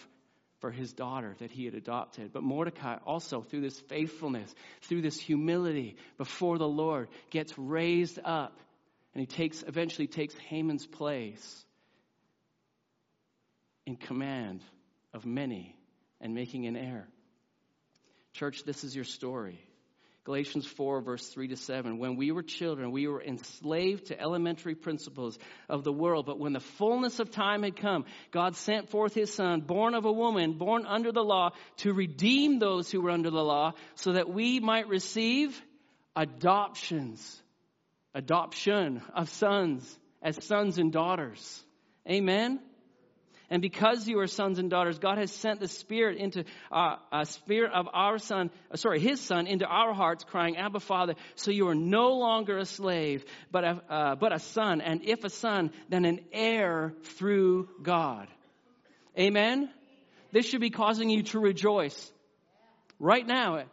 for 0.59 0.71
his 0.71 0.91
daughter 0.93 1.35
that 1.39 1.51
he 1.51 1.65
had 1.65 1.73
adopted. 1.73 2.31
But 2.33 2.43
Mordecai 2.43 2.97
also, 3.05 3.41
through 3.41 3.61
this 3.61 3.79
faithfulness, 3.81 4.53
through 4.83 5.01
this 5.01 5.17
humility 5.19 5.95
before 6.17 6.57
the 6.57 6.67
Lord, 6.67 7.09
gets 7.29 7.57
raised 7.57 8.19
up 8.23 8.57
and 9.13 9.21
he 9.21 9.25
takes, 9.25 9.63
eventually 9.63 10.07
takes 10.07 10.35
Haman's 10.35 10.85
place 10.85 11.65
in 13.85 13.95
command 13.95 14.61
of 15.13 15.25
many 15.25 15.75
and 16.21 16.35
making 16.35 16.67
an 16.67 16.75
heir. 16.75 17.07
Church, 18.33 18.63
this 18.63 18.83
is 18.83 18.95
your 18.95 19.05
story. 19.05 19.59
Galatians 20.25 20.67
4, 20.67 21.01
verse 21.01 21.25
3 21.27 21.47
to 21.47 21.55
7. 21.55 21.97
When 21.97 22.15
we 22.15 22.31
were 22.31 22.43
children, 22.43 22.91
we 22.91 23.07
were 23.07 23.21
enslaved 23.21 24.07
to 24.07 24.21
elementary 24.21 24.75
principles 24.75 25.39
of 25.67 25.83
the 25.83 25.91
world. 25.91 26.27
But 26.27 26.37
when 26.37 26.53
the 26.53 26.59
fullness 26.59 27.19
of 27.19 27.31
time 27.31 27.63
had 27.63 27.75
come, 27.75 28.05
God 28.29 28.55
sent 28.55 28.89
forth 28.89 29.15
his 29.15 29.33
son, 29.33 29.61
born 29.61 29.95
of 29.95 30.05
a 30.05 30.11
woman, 30.11 30.53
born 30.59 30.85
under 30.85 31.11
the 31.11 31.23
law, 31.23 31.53
to 31.77 31.93
redeem 31.93 32.59
those 32.59 32.91
who 32.91 33.01
were 33.01 33.09
under 33.09 33.31
the 33.31 33.43
law, 33.43 33.73
so 33.95 34.13
that 34.13 34.29
we 34.29 34.59
might 34.59 34.87
receive 34.87 35.59
adoptions, 36.15 37.41
adoption 38.19 39.01
of 39.15 39.29
sons 39.29 39.97
as 40.21 40.43
sons 40.43 40.77
and 40.77 40.91
daughters. 40.91 41.63
Amen. 42.07 42.59
And 43.49 43.61
because 43.61 44.07
you 44.07 44.19
are 44.19 44.27
sons 44.27 44.59
and 44.59 44.69
daughters, 44.69 44.99
God 44.99 45.17
has 45.17 45.31
sent 45.31 45.59
the 45.59 45.67
Spirit 45.67 46.17
into 46.17 46.43
uh, 46.71 46.97
a 47.11 47.25
spirit 47.25 47.71
of 47.73 47.87
our 47.91 48.19
Son, 48.19 48.51
uh, 48.71 48.75
sorry, 48.75 48.99
His 48.99 49.19
Son 49.21 49.47
into 49.47 49.65
our 49.65 49.93
hearts, 49.93 50.23
crying, 50.23 50.57
Abba, 50.57 50.81
Father. 50.81 51.15
So 51.35 51.49
you 51.49 51.67
are 51.69 51.75
no 51.75 52.09
longer 52.17 52.57
a 52.57 52.65
slave, 52.65 53.25
but 53.51 53.63
a, 53.63 53.81
uh, 53.89 54.15
but 54.15 54.33
a 54.33 54.39
son. 54.39 54.81
And 54.81 55.01
if 55.03 55.23
a 55.23 55.29
son, 55.29 55.71
then 55.87 56.05
an 56.05 56.19
heir 56.31 56.93
through 57.17 57.69
God. 57.81 58.27
Amen? 59.17 59.69
This 60.31 60.45
should 60.45 60.61
be 60.61 60.69
causing 60.69 61.09
you 61.09 61.23
to 61.23 61.39
rejoice 61.39 62.11
right 62.99 63.25
now. 63.25 63.63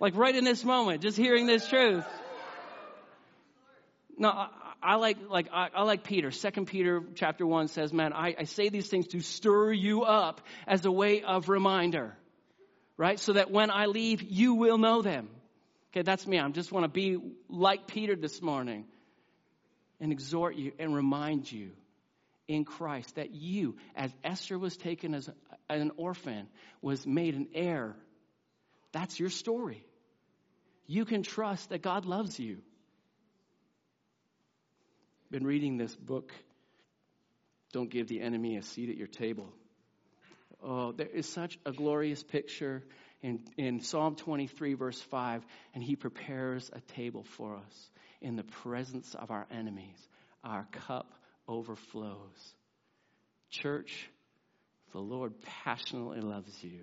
Like 0.00 0.16
right 0.16 0.34
in 0.34 0.44
this 0.44 0.64
moment, 0.64 1.02
just 1.02 1.18
hearing 1.18 1.44
this 1.44 1.68
truth. 1.68 2.06
No, 4.20 4.48
I 4.82 4.96
like, 4.96 5.16
like, 5.30 5.48
I, 5.50 5.68
I, 5.74 5.82
like 5.82 6.04
Peter. 6.04 6.30
Second 6.30 6.66
Peter 6.66 7.02
chapter 7.14 7.46
one 7.46 7.68
says, 7.68 7.90
man, 7.90 8.12
I, 8.12 8.34
I 8.40 8.44
say 8.44 8.68
these 8.68 8.86
things 8.86 9.08
to 9.08 9.20
stir 9.20 9.72
you 9.72 10.02
up 10.02 10.42
as 10.66 10.84
a 10.84 10.92
way 10.92 11.22
of 11.22 11.48
reminder, 11.48 12.14
right? 12.98 13.18
So 13.18 13.32
that 13.32 13.50
when 13.50 13.70
I 13.70 13.86
leave, 13.86 14.20
you 14.20 14.56
will 14.56 14.76
know 14.76 15.00
them. 15.00 15.30
Okay, 15.90 16.02
that's 16.02 16.26
me. 16.26 16.38
I 16.38 16.46
just 16.50 16.70
want 16.70 16.84
to 16.84 16.90
be 16.90 17.16
like 17.48 17.86
Peter 17.86 18.14
this 18.14 18.42
morning 18.42 18.84
and 20.00 20.12
exhort 20.12 20.54
you 20.54 20.72
and 20.78 20.94
remind 20.94 21.50
you 21.50 21.70
in 22.46 22.66
Christ 22.66 23.14
that 23.14 23.30
you, 23.30 23.76
as 23.96 24.12
Esther 24.22 24.58
was 24.58 24.76
taken 24.76 25.14
as 25.14 25.30
an 25.70 25.92
orphan, 25.96 26.46
was 26.82 27.06
made 27.06 27.36
an 27.36 27.48
heir. 27.54 27.96
That's 28.92 29.18
your 29.18 29.30
story. 29.30 29.82
You 30.86 31.06
can 31.06 31.22
trust 31.22 31.70
that 31.70 31.80
God 31.80 32.04
loves 32.04 32.38
you 32.38 32.58
been 35.30 35.46
reading 35.46 35.76
this 35.76 35.94
book, 35.94 36.32
Don't 37.72 37.88
Give 37.88 38.08
the 38.08 38.20
Enemy 38.20 38.56
a 38.56 38.62
Seat 38.62 38.90
at 38.90 38.96
Your 38.96 39.06
Table. 39.06 39.48
Oh, 40.62 40.92
there 40.92 41.06
is 41.06 41.26
such 41.28 41.58
a 41.64 41.72
glorious 41.72 42.22
picture 42.22 42.82
in, 43.22 43.40
in 43.56 43.80
Psalm 43.80 44.16
23, 44.16 44.74
verse 44.74 45.00
5, 45.00 45.44
and 45.74 45.84
he 45.84 45.94
prepares 45.94 46.68
a 46.72 46.80
table 46.94 47.24
for 47.36 47.56
us 47.56 47.90
in 48.20 48.34
the 48.34 48.42
presence 48.42 49.14
of 49.14 49.30
our 49.30 49.46
enemies. 49.50 49.96
Our 50.42 50.66
cup 50.88 51.12
overflows. 51.46 52.54
Church, 53.50 54.10
the 54.92 54.98
Lord 54.98 55.34
passionately 55.64 56.20
loves 56.20 56.62
you 56.62 56.80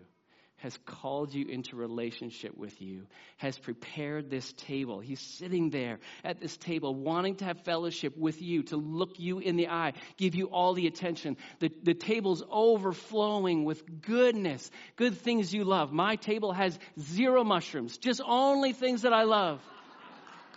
has 0.57 0.77
called 0.85 1.33
you 1.33 1.45
into 1.47 1.75
relationship 1.75 2.57
with 2.57 2.81
you, 2.81 3.05
has 3.37 3.57
prepared 3.57 4.29
this 4.29 4.51
table. 4.53 4.99
He's 4.99 5.19
sitting 5.19 5.69
there 5.69 5.99
at 6.23 6.39
this 6.39 6.57
table 6.57 6.95
wanting 6.95 7.35
to 7.37 7.45
have 7.45 7.61
fellowship 7.61 8.17
with 8.17 8.41
you, 8.41 8.63
to 8.63 8.77
look 8.77 9.19
you 9.19 9.39
in 9.39 9.55
the 9.55 9.67
eye, 9.69 9.93
give 10.17 10.33
you 10.33 10.47
all 10.47 10.73
the 10.73 10.87
attention. 10.87 11.37
The, 11.59 11.71
the 11.83 11.93
table's 11.93 12.43
overflowing 12.49 13.65
with 13.65 14.01
goodness, 14.01 14.71
good 14.95 15.17
things 15.17 15.53
you 15.53 15.63
love. 15.63 15.93
My 15.93 16.15
table 16.15 16.53
has 16.53 16.77
zero 16.99 17.43
mushrooms, 17.43 17.97
just 17.97 18.21
only 18.25 18.73
things 18.73 19.03
that 19.03 19.13
I 19.13 19.23
love. 19.23 19.61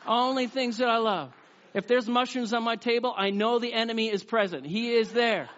only 0.07 0.47
things 0.47 0.78
that 0.78 0.88
I 0.88 0.99
love. 0.99 1.33
If 1.75 1.87
there's 1.87 2.09
mushrooms 2.09 2.52
on 2.52 2.64
my 2.64 2.76
table, 2.76 3.14
I 3.16 3.30
know 3.30 3.59
the 3.59 3.73
enemy 3.73 4.11
is 4.11 4.25
present. 4.25 4.66
He 4.66 4.95
is 4.95 5.12
there. 5.12 5.49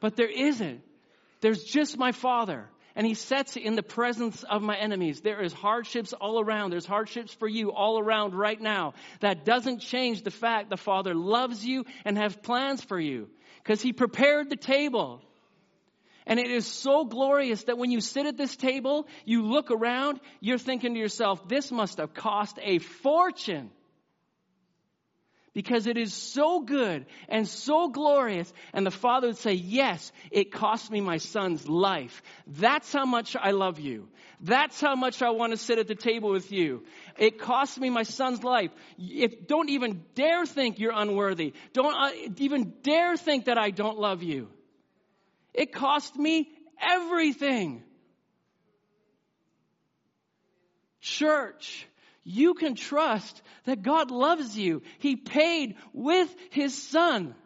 But 0.00 0.16
there 0.16 0.28
isn't. 0.28 0.82
There's 1.46 1.62
just 1.62 1.96
my 1.96 2.10
father. 2.10 2.68
And 2.96 3.06
he 3.06 3.14
sets 3.14 3.56
in 3.56 3.76
the 3.76 3.82
presence 3.84 4.42
of 4.42 4.62
my 4.62 4.76
enemies. 4.76 5.20
There 5.20 5.40
is 5.40 5.52
hardships 5.52 6.12
all 6.12 6.40
around. 6.40 6.72
There's 6.72 6.84
hardships 6.84 7.32
for 7.34 7.46
you 7.46 7.70
all 7.70 8.00
around 8.00 8.34
right 8.34 8.60
now. 8.60 8.94
That 9.20 9.44
doesn't 9.44 9.78
change 9.78 10.22
the 10.22 10.32
fact 10.32 10.70
the 10.70 10.76
Father 10.76 11.14
loves 11.14 11.64
you 11.64 11.84
and 12.04 12.18
has 12.18 12.34
plans 12.34 12.82
for 12.82 12.98
you. 12.98 13.28
Because 13.62 13.80
he 13.80 13.92
prepared 13.92 14.50
the 14.50 14.56
table. 14.56 15.22
And 16.26 16.40
it 16.40 16.50
is 16.50 16.66
so 16.66 17.04
glorious 17.04 17.62
that 17.64 17.78
when 17.78 17.92
you 17.92 18.00
sit 18.00 18.26
at 18.26 18.36
this 18.36 18.56
table, 18.56 19.06
you 19.24 19.42
look 19.42 19.70
around, 19.70 20.18
you're 20.40 20.58
thinking 20.58 20.94
to 20.94 20.98
yourself, 20.98 21.46
this 21.46 21.70
must 21.70 21.98
have 21.98 22.12
cost 22.12 22.58
a 22.60 22.80
fortune 22.80 23.70
because 25.56 25.86
it 25.86 25.96
is 25.96 26.12
so 26.12 26.60
good 26.60 27.06
and 27.30 27.48
so 27.48 27.88
glorious. 27.88 28.52
And 28.74 28.84
the 28.84 28.90
father 28.90 29.28
would 29.28 29.38
say, 29.38 29.54
Yes, 29.54 30.12
it 30.30 30.52
cost 30.52 30.90
me 30.90 31.00
my 31.00 31.16
son's 31.16 31.66
life. 31.66 32.22
That's 32.46 32.92
how 32.92 33.06
much 33.06 33.34
I 33.40 33.52
love 33.52 33.80
you. 33.80 34.08
That's 34.42 34.78
how 34.82 34.96
much 34.96 35.22
I 35.22 35.30
want 35.30 35.52
to 35.52 35.56
sit 35.56 35.78
at 35.78 35.88
the 35.88 35.94
table 35.94 36.28
with 36.30 36.52
you. 36.52 36.84
It 37.18 37.38
cost 37.38 37.80
me 37.80 37.88
my 37.88 38.02
son's 38.02 38.44
life. 38.44 38.70
If, 38.98 39.46
don't 39.46 39.70
even 39.70 40.04
dare 40.14 40.44
think 40.44 40.78
you're 40.78 40.92
unworthy. 40.94 41.54
Don't 41.72 41.94
uh, 41.94 42.10
even 42.36 42.74
dare 42.82 43.16
think 43.16 43.46
that 43.46 43.56
I 43.56 43.70
don't 43.70 43.98
love 43.98 44.22
you. 44.22 44.48
It 45.54 45.72
cost 45.72 46.16
me 46.16 46.50
everything. 46.86 47.82
Church, 51.00 51.88
you 52.28 52.54
can 52.54 52.74
trust 52.74 53.40
that 53.66 53.82
God 53.82 54.10
loves 54.10 54.58
you. 54.58 54.82
He 54.98 55.14
paid 55.14 55.76
with 55.92 56.34
His 56.50 56.74
Son. 56.74 57.36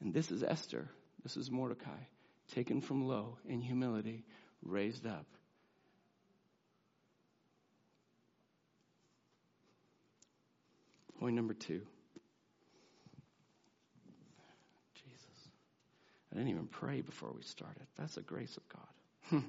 And 0.00 0.14
this 0.14 0.30
is 0.30 0.44
Esther. 0.44 0.88
This 1.24 1.36
is 1.36 1.50
Mordecai, 1.50 1.90
taken 2.54 2.80
from 2.80 3.04
low 3.04 3.36
in 3.48 3.60
humility, 3.60 4.24
raised 4.62 5.06
up. 5.06 5.26
Point 11.18 11.34
number 11.34 11.52
two. 11.52 11.82
I 16.32 16.36
didn't 16.36 16.50
even 16.50 16.66
pray 16.66 17.00
before 17.00 17.32
we 17.34 17.42
started. 17.42 17.86
That's 17.96 18.14
the 18.14 18.22
grace 18.22 18.56
of 18.56 18.62
God. 18.68 19.42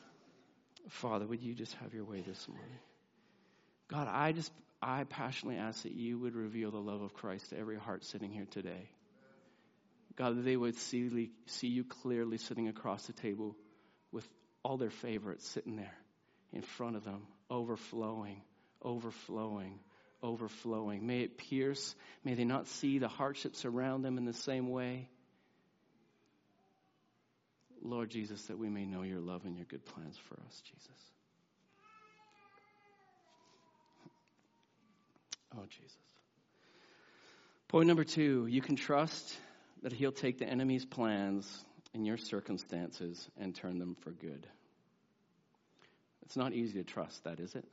Father, 0.88 1.26
would 1.26 1.42
you 1.42 1.54
just 1.54 1.74
have 1.74 1.94
your 1.94 2.04
way 2.04 2.22
this 2.26 2.46
morning? 2.48 2.78
God, 3.88 4.08
I 4.10 4.32
just, 4.32 4.52
I 4.82 5.04
passionately 5.04 5.58
ask 5.58 5.82
that 5.82 5.92
you 5.92 6.18
would 6.18 6.34
reveal 6.34 6.70
the 6.70 6.78
love 6.78 7.00
of 7.00 7.14
Christ 7.14 7.50
to 7.50 7.58
every 7.58 7.78
heart 7.78 8.04
sitting 8.04 8.30
here 8.30 8.46
today. 8.50 8.90
God, 10.16 10.36
that 10.36 10.44
they 10.44 10.56
would 10.56 10.76
see, 10.76 11.30
see 11.46 11.68
you 11.68 11.84
clearly 11.84 12.38
sitting 12.38 12.68
across 12.68 13.06
the 13.06 13.12
table 13.12 13.56
with 14.12 14.28
all 14.62 14.76
their 14.76 14.90
favorites 14.90 15.46
sitting 15.48 15.76
there 15.76 15.96
in 16.52 16.62
front 16.62 16.96
of 16.96 17.04
them, 17.04 17.22
overflowing, 17.50 18.42
overflowing, 18.82 19.78
overflowing. 20.22 21.06
May 21.06 21.20
it 21.20 21.38
pierce. 21.38 21.94
May 22.24 22.34
they 22.34 22.44
not 22.44 22.66
see 22.66 22.98
the 22.98 23.08
hardships 23.08 23.64
around 23.64 24.02
them 24.02 24.18
in 24.18 24.24
the 24.24 24.32
same 24.32 24.68
way. 24.70 25.08
Lord 27.88 28.10
Jesus, 28.10 28.42
that 28.44 28.58
we 28.58 28.68
may 28.68 28.84
know 28.84 29.02
your 29.02 29.20
love 29.20 29.44
and 29.44 29.56
your 29.56 29.64
good 29.64 29.84
plans 29.84 30.16
for 30.28 30.34
us, 30.34 30.62
Jesus. 30.64 30.88
Oh, 35.56 35.64
Jesus. 35.68 35.96
Point 37.68 37.86
number 37.86 38.04
two 38.04 38.46
you 38.46 38.60
can 38.60 38.76
trust 38.76 39.36
that 39.82 39.92
He'll 39.92 40.12
take 40.12 40.38
the 40.38 40.46
enemy's 40.46 40.84
plans 40.84 41.64
in 41.94 42.04
your 42.04 42.16
circumstances 42.16 43.28
and 43.38 43.54
turn 43.54 43.78
them 43.78 43.96
for 44.02 44.10
good. 44.10 44.46
It's 46.22 46.36
not 46.36 46.52
easy 46.52 46.74
to 46.78 46.84
trust 46.84 47.24
that, 47.24 47.40
is 47.40 47.54
it? 47.54 47.64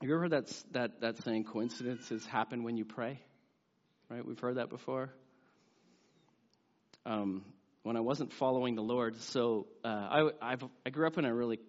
Have 0.00 0.08
you 0.08 0.14
ever 0.14 0.22
heard 0.22 0.32
that, 0.32 0.62
that, 0.72 1.00
that 1.00 1.22
saying, 1.24 1.44
coincidences 1.44 2.26
happen 2.26 2.62
when 2.62 2.76
you 2.76 2.84
pray? 2.84 3.20
Right? 4.10 4.24
We've 4.24 4.38
heard 4.38 4.56
that 4.56 4.68
before 4.68 5.10
um, 7.06 7.44
when 7.84 7.96
I 7.96 8.00
wasn't 8.00 8.32
following 8.32 8.74
the 8.74 8.82
Lord. 8.82 9.20
So 9.20 9.66
uh, 9.84 9.88
I, 9.88 10.30
I've, 10.42 10.64
I 10.84 10.90
grew 10.90 11.06
up 11.06 11.18
in 11.18 11.24
a 11.24 11.32
really 11.32 11.60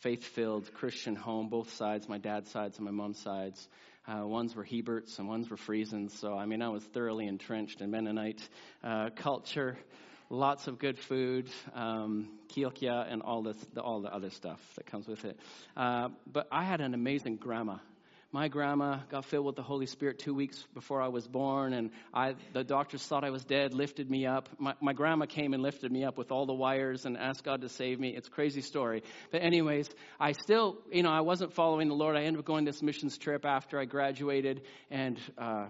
faith-filled 0.00 0.72
Christian 0.74 1.14
home, 1.14 1.48
both 1.48 1.74
sides, 1.74 2.08
my 2.08 2.18
dad's 2.18 2.50
sides 2.50 2.78
and 2.78 2.84
my 2.84 2.90
mom's 2.90 3.20
sides. 3.20 3.68
Uh, 4.06 4.26
ones 4.26 4.56
were 4.56 4.64
Hieberts 4.64 5.18
and 5.18 5.28
ones 5.28 5.50
were 5.50 5.58
Friesens. 5.58 6.12
So, 6.12 6.34
I 6.34 6.46
mean, 6.46 6.62
I 6.62 6.70
was 6.70 6.82
thoroughly 6.82 7.26
entrenched 7.26 7.82
in 7.82 7.90
Mennonite 7.90 8.40
uh, 8.82 9.10
culture. 9.14 9.76
lots 10.30 10.66
of 10.66 10.78
good 10.78 10.98
food, 10.98 11.48
um, 11.74 12.28
kilkia, 12.48 13.06
and 13.10 13.22
all, 13.22 13.42
this, 13.42 13.56
the, 13.72 13.80
all 13.80 14.00
the 14.00 14.12
other 14.12 14.30
stuff 14.30 14.60
that 14.76 14.86
comes 14.86 15.06
with 15.06 15.24
it. 15.24 15.38
Uh, 15.76 16.08
but 16.30 16.46
I 16.52 16.64
had 16.64 16.80
an 16.80 16.94
amazing 16.94 17.36
grandma 17.36 17.78
my 18.30 18.48
grandma 18.48 18.98
got 19.10 19.24
filled 19.24 19.46
with 19.46 19.56
the 19.56 19.62
Holy 19.62 19.86
Spirit 19.86 20.18
two 20.18 20.34
weeks 20.34 20.62
before 20.74 21.00
I 21.00 21.08
was 21.08 21.26
born, 21.26 21.72
and 21.72 21.90
I, 22.12 22.34
the 22.52 22.62
doctors 22.62 23.02
thought 23.02 23.24
I 23.24 23.30
was 23.30 23.44
dead, 23.44 23.72
lifted 23.72 24.10
me 24.10 24.26
up. 24.26 24.50
My, 24.58 24.74
my 24.82 24.92
grandma 24.92 25.24
came 25.24 25.54
and 25.54 25.62
lifted 25.62 25.90
me 25.90 26.04
up 26.04 26.18
with 26.18 26.30
all 26.30 26.44
the 26.44 26.52
wires 26.52 27.06
and 27.06 27.16
asked 27.16 27.44
God 27.44 27.62
to 27.62 27.70
save 27.70 27.98
me. 27.98 28.10
It's 28.10 28.28
crazy 28.28 28.60
story. 28.60 29.02
But, 29.30 29.42
anyways, 29.42 29.88
I 30.20 30.32
still, 30.32 30.76
you 30.92 31.02
know, 31.02 31.10
I 31.10 31.22
wasn't 31.22 31.54
following 31.54 31.88
the 31.88 31.94
Lord. 31.94 32.16
I 32.16 32.24
ended 32.24 32.40
up 32.40 32.44
going 32.44 32.66
this 32.66 32.82
missions 32.82 33.16
trip 33.16 33.46
after 33.46 33.80
I 33.80 33.86
graduated, 33.86 34.60
and 34.90 35.18
uh, 35.38 35.68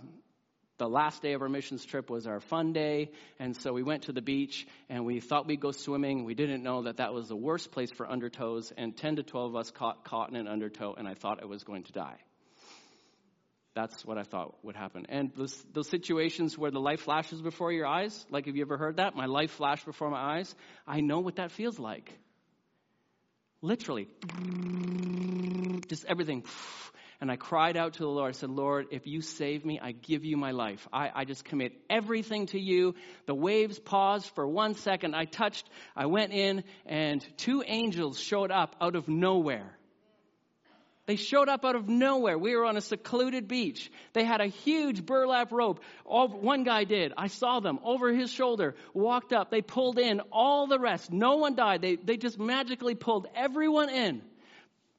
the 0.78 0.88
last 0.88 1.22
day 1.22 1.34
of 1.34 1.42
our 1.42 1.48
missions 1.48 1.84
trip 1.84 2.10
was 2.10 2.26
our 2.26 2.40
fun 2.40 2.72
day, 2.72 3.12
and 3.38 3.56
so 3.56 3.72
we 3.72 3.84
went 3.84 4.04
to 4.04 4.12
the 4.12 4.22
beach 4.22 4.66
and 4.88 5.04
we 5.04 5.20
thought 5.20 5.46
we'd 5.46 5.60
go 5.60 5.72
swimming. 5.72 6.24
We 6.24 6.34
didn't 6.34 6.62
know 6.62 6.82
that 6.82 6.96
that 6.96 7.12
was 7.12 7.28
the 7.28 7.36
worst 7.36 7.70
place 7.72 7.90
for 7.90 8.06
undertows, 8.06 8.72
and 8.76 8.96
10 8.96 9.16
to 9.16 9.22
12 9.22 9.50
of 9.50 9.56
us 9.56 9.70
caught 9.70 10.04
caught 10.04 10.30
in 10.30 10.36
an 10.36 10.46
undertow, 10.46 10.94
and 10.96 11.08
I 11.08 11.14
thought 11.14 11.42
I 11.42 11.46
was 11.46 11.64
going 11.64 11.82
to 11.84 11.92
die. 11.92 12.18
That's 13.78 14.04
what 14.04 14.18
I 14.18 14.24
thought 14.24 14.56
would 14.64 14.74
happen. 14.74 15.06
And 15.08 15.30
those, 15.36 15.54
those 15.72 15.88
situations 15.88 16.58
where 16.58 16.72
the 16.72 16.80
life 16.80 17.02
flashes 17.02 17.40
before 17.40 17.70
your 17.70 17.86
eyes, 17.86 18.26
like 18.28 18.46
have 18.46 18.56
you 18.56 18.62
ever 18.62 18.76
heard 18.76 18.96
that? 18.96 19.14
My 19.14 19.26
life 19.26 19.52
flashed 19.52 19.86
before 19.86 20.10
my 20.10 20.38
eyes. 20.38 20.52
I 20.84 21.00
know 21.00 21.20
what 21.20 21.36
that 21.36 21.52
feels 21.52 21.78
like. 21.78 22.12
Literally. 23.62 24.08
Just 25.86 26.06
everything. 26.06 26.42
And 27.20 27.30
I 27.30 27.36
cried 27.36 27.76
out 27.76 27.92
to 27.92 28.00
the 28.00 28.08
Lord. 28.08 28.30
I 28.30 28.32
said, 28.32 28.50
Lord, 28.50 28.88
if 28.90 29.06
you 29.06 29.20
save 29.20 29.64
me, 29.64 29.78
I 29.80 29.92
give 29.92 30.24
you 30.24 30.36
my 30.36 30.50
life. 30.50 30.88
I, 30.92 31.12
I 31.14 31.24
just 31.24 31.44
commit 31.44 31.70
everything 31.88 32.46
to 32.46 32.58
you. 32.58 32.96
The 33.26 33.34
waves 33.36 33.78
paused 33.78 34.28
for 34.34 34.44
one 34.44 34.74
second. 34.74 35.14
I 35.14 35.24
touched, 35.24 35.70
I 35.94 36.06
went 36.06 36.32
in, 36.32 36.64
and 36.84 37.24
two 37.36 37.62
angels 37.64 38.18
showed 38.18 38.50
up 38.50 38.74
out 38.80 38.96
of 38.96 39.06
nowhere. 39.06 39.77
They 41.08 41.16
showed 41.16 41.48
up 41.48 41.64
out 41.64 41.74
of 41.74 41.88
nowhere. 41.88 42.36
We 42.36 42.54
were 42.54 42.66
on 42.66 42.76
a 42.76 42.82
secluded 42.82 43.48
beach. 43.48 43.90
They 44.12 44.24
had 44.24 44.42
a 44.42 44.46
huge 44.46 45.06
burlap 45.06 45.50
rope. 45.52 45.80
All, 46.04 46.28
one 46.28 46.64
guy 46.64 46.84
did. 46.84 47.14
I 47.16 47.28
saw 47.28 47.60
them 47.60 47.78
over 47.82 48.12
his 48.12 48.30
shoulder, 48.30 48.74
walked 48.92 49.32
up. 49.32 49.50
They 49.50 49.62
pulled 49.62 49.98
in 49.98 50.20
all 50.30 50.66
the 50.66 50.78
rest. 50.78 51.10
No 51.10 51.36
one 51.36 51.54
died. 51.54 51.80
They, 51.80 51.96
they 51.96 52.18
just 52.18 52.38
magically 52.38 52.94
pulled 52.94 53.26
everyone 53.34 53.88
in. 53.88 54.20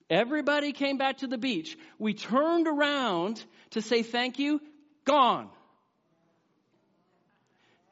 Everybody 0.09 0.71
came 0.71 0.97
back 0.97 1.19
to 1.19 1.27
the 1.27 1.37
beach. 1.37 1.77
We 1.99 2.15
turned 2.15 2.67
around 2.67 3.45
to 3.71 3.81
say 3.83 4.01
thank 4.01 4.39
you. 4.39 4.61
Gone. 5.05 5.47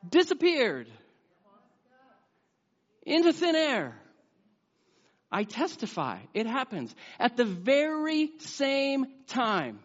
Disappeared. 0.09 0.87
Into 3.05 3.31
thin 3.31 3.55
air. 3.55 3.95
I 5.31 5.43
testify. 5.43 6.19
It 6.33 6.47
happens 6.47 6.93
at 7.19 7.35
the 7.35 7.45
very 7.45 8.31
same 8.39 9.05
time. 9.27 9.79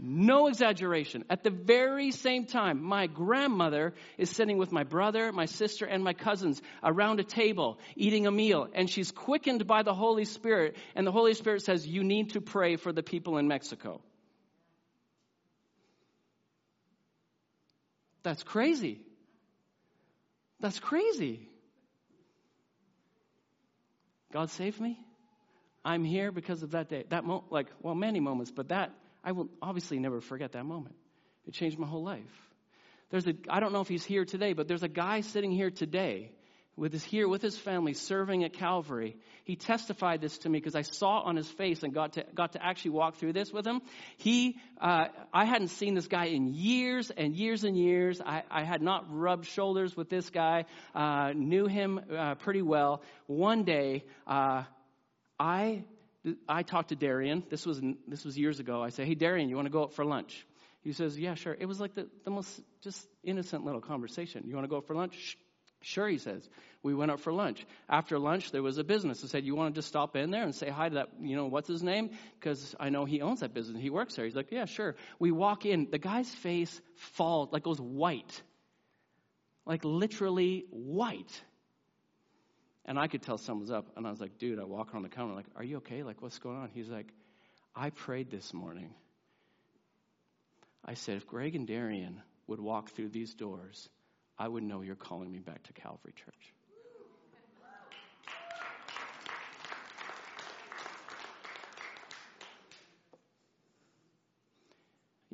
No 0.00 0.46
exaggeration. 0.46 1.24
At 1.28 1.42
the 1.42 1.50
very 1.50 2.12
same 2.12 2.46
time, 2.46 2.80
my 2.80 3.08
grandmother 3.08 3.94
is 4.16 4.30
sitting 4.30 4.56
with 4.56 4.70
my 4.70 4.84
brother, 4.84 5.32
my 5.32 5.46
sister, 5.46 5.86
and 5.86 6.04
my 6.04 6.12
cousins 6.12 6.62
around 6.84 7.18
a 7.18 7.24
table 7.24 7.80
eating 7.96 8.28
a 8.28 8.30
meal, 8.30 8.68
and 8.74 8.88
she's 8.88 9.10
quickened 9.10 9.66
by 9.66 9.82
the 9.82 9.94
Holy 9.94 10.24
Spirit, 10.24 10.76
and 10.94 11.04
the 11.04 11.10
Holy 11.10 11.34
Spirit 11.34 11.62
says, 11.62 11.84
You 11.84 12.04
need 12.04 12.30
to 12.34 12.40
pray 12.40 12.76
for 12.76 12.92
the 12.92 13.02
people 13.02 13.38
in 13.38 13.48
Mexico. 13.48 14.00
That's 18.22 18.44
crazy. 18.44 19.00
That's 20.60 20.78
crazy. 20.78 21.48
God 24.32 24.50
saved 24.50 24.80
me. 24.80 24.98
I'm 25.84 26.04
here 26.04 26.32
because 26.32 26.62
of 26.62 26.72
that 26.72 26.88
day. 26.88 27.04
That 27.08 27.24
mo- 27.24 27.44
like, 27.50 27.68
well, 27.82 27.94
many 27.94 28.20
moments, 28.20 28.50
but 28.50 28.68
that, 28.68 28.92
I 29.24 29.32
will 29.32 29.48
obviously 29.62 29.98
never 29.98 30.20
forget 30.20 30.52
that 30.52 30.64
moment. 30.64 30.96
It 31.46 31.54
changed 31.54 31.78
my 31.78 31.86
whole 31.86 32.04
life. 32.04 32.50
There's 33.10 33.26
a, 33.26 33.32
I 33.48 33.60
don't 33.60 33.72
know 33.72 33.80
if 33.80 33.88
he's 33.88 34.04
here 34.04 34.24
today, 34.24 34.52
but 34.52 34.68
there's 34.68 34.82
a 34.82 34.88
guy 34.88 35.22
sitting 35.22 35.50
here 35.50 35.70
today 35.70 36.32
with 36.78 36.92
his 36.92 37.02
here 37.02 37.28
with 37.28 37.42
his 37.42 37.58
family 37.58 37.92
serving 37.92 38.44
at 38.44 38.52
Calvary. 38.52 39.16
He 39.44 39.56
testified 39.56 40.20
this 40.20 40.38
to 40.38 40.48
me 40.48 40.58
because 40.58 40.76
I 40.76 40.82
saw 40.82 41.20
on 41.20 41.36
his 41.36 41.48
face 41.48 41.82
and 41.82 41.92
got 41.92 42.12
to 42.14 42.24
got 42.34 42.52
to 42.52 42.64
actually 42.64 42.92
walk 42.92 43.16
through 43.16 43.32
this 43.32 43.52
with 43.52 43.66
him. 43.66 43.82
He, 44.16 44.56
uh, 44.80 45.06
I 45.32 45.44
hadn't 45.44 45.68
seen 45.68 45.94
this 45.94 46.06
guy 46.06 46.26
in 46.26 46.54
years 46.54 47.10
and 47.10 47.34
years 47.34 47.64
and 47.64 47.76
years. 47.76 48.20
I, 48.24 48.44
I 48.50 48.62
had 48.62 48.80
not 48.80 49.06
rubbed 49.10 49.46
shoulders 49.46 49.96
with 49.96 50.08
this 50.08 50.30
guy. 50.30 50.66
Uh, 50.94 51.32
knew 51.34 51.66
him 51.66 52.00
uh, 52.16 52.36
pretty 52.36 52.62
well. 52.62 53.02
One 53.26 53.64
day, 53.64 54.04
uh, 54.26 54.62
I 55.38 55.84
I 56.48 56.62
talked 56.62 56.90
to 56.90 56.96
Darian. 56.96 57.42
This 57.50 57.66
was 57.66 57.80
this 58.06 58.24
was 58.24 58.38
years 58.38 58.60
ago. 58.60 58.82
I 58.82 58.90
said, 58.90 59.06
"Hey, 59.06 59.14
Darian, 59.14 59.48
you 59.48 59.56
want 59.56 59.66
to 59.66 59.72
go 59.72 59.82
out 59.82 59.94
for 59.94 60.04
lunch?" 60.04 60.46
He 60.82 60.92
says, 60.92 61.18
"Yeah, 61.18 61.34
sure." 61.34 61.56
It 61.58 61.66
was 61.66 61.80
like 61.80 61.94
the, 61.94 62.08
the 62.24 62.30
most 62.30 62.60
just 62.82 63.04
innocent 63.24 63.64
little 63.64 63.80
conversation. 63.80 64.44
You 64.46 64.54
want 64.54 64.64
to 64.64 64.68
go 64.68 64.76
out 64.76 64.86
for 64.86 64.94
lunch? 64.94 65.36
Sure, 65.80 66.08
he 66.08 66.18
says. 66.18 66.48
We 66.82 66.94
went 66.94 67.10
out 67.10 67.20
for 67.20 67.32
lunch. 67.32 67.66
After 67.88 68.18
lunch, 68.18 68.50
there 68.50 68.62
was 68.62 68.78
a 68.78 68.84
business. 68.84 69.22
I 69.24 69.28
said, 69.28 69.44
You 69.44 69.54
want 69.54 69.74
to 69.74 69.78
just 69.78 69.88
stop 69.88 70.16
in 70.16 70.30
there 70.30 70.42
and 70.42 70.54
say 70.54 70.68
hi 70.68 70.88
to 70.88 70.94
that, 70.96 71.08
you 71.20 71.36
know, 71.36 71.46
what's 71.46 71.68
his 71.68 71.82
name? 71.82 72.10
Because 72.38 72.74
I 72.78 72.88
know 72.88 73.04
he 73.04 73.20
owns 73.20 73.40
that 73.40 73.54
business. 73.54 73.80
He 73.80 73.90
works 73.90 74.14
there. 74.14 74.24
He's 74.24 74.36
like, 74.36 74.50
Yeah, 74.50 74.64
sure. 74.64 74.96
We 75.18 75.30
walk 75.30 75.66
in. 75.66 75.88
The 75.90 75.98
guy's 75.98 76.32
face 76.32 76.80
falls, 76.96 77.50
like 77.52 77.64
goes 77.64 77.80
white. 77.80 78.42
Like 79.66 79.84
literally 79.84 80.66
white. 80.70 81.42
And 82.84 82.98
I 82.98 83.06
could 83.06 83.22
tell 83.22 83.38
someone's 83.38 83.70
up. 83.70 83.90
And 83.96 84.06
I 84.06 84.10
was 84.10 84.20
like, 84.20 84.38
Dude, 84.38 84.58
I 84.58 84.64
walk 84.64 84.94
around 84.94 85.02
the 85.02 85.08
counter, 85.08 85.34
like, 85.34 85.46
Are 85.56 85.64
you 85.64 85.78
okay? 85.78 86.02
Like, 86.02 86.22
what's 86.22 86.38
going 86.38 86.56
on? 86.56 86.70
He's 86.72 86.88
like, 86.88 87.12
I 87.74 87.90
prayed 87.90 88.30
this 88.30 88.52
morning. 88.52 88.94
I 90.84 90.94
said, 90.94 91.16
If 91.16 91.26
Greg 91.26 91.54
and 91.54 91.66
Darian 91.66 92.22
would 92.46 92.60
walk 92.60 92.90
through 92.90 93.10
these 93.10 93.34
doors, 93.34 93.88
I 94.38 94.46
would 94.46 94.62
know 94.62 94.82
you're 94.82 94.94
calling 94.94 95.30
me 95.30 95.40
back 95.40 95.64
to 95.64 95.72
Calvary 95.72 96.14
Church. 96.14 96.54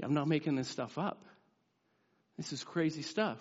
I'm 0.03 0.15
not 0.15 0.29
making 0.29 0.57
this 0.57 0.69
stuff 0.69 0.99
up. 0.99 1.25
This 2.37 2.53
is 2.53 2.63
crazy 2.63 3.03
stuff. 3.03 3.41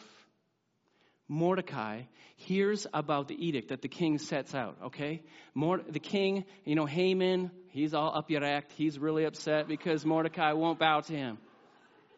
Mordecai 1.27 2.03
hears 2.35 2.85
about 2.93 3.27
the 3.27 3.35
edict 3.35 3.69
that 3.69 3.81
the 3.81 3.87
king 3.87 4.17
sets 4.17 4.53
out, 4.53 4.77
okay? 4.85 5.23
The 5.55 5.99
king, 5.99 6.45
you 6.63 6.75
know, 6.75 6.85
Haman, 6.85 7.51
he's 7.69 7.93
all 7.93 8.15
up 8.15 8.29
your 8.29 8.43
act. 8.43 8.71
He's 8.73 8.99
really 8.99 9.25
upset 9.25 9.67
because 9.67 10.05
Mordecai 10.05 10.53
won't 10.53 10.79
bow 10.79 11.01
to 11.01 11.13
him, 11.13 11.37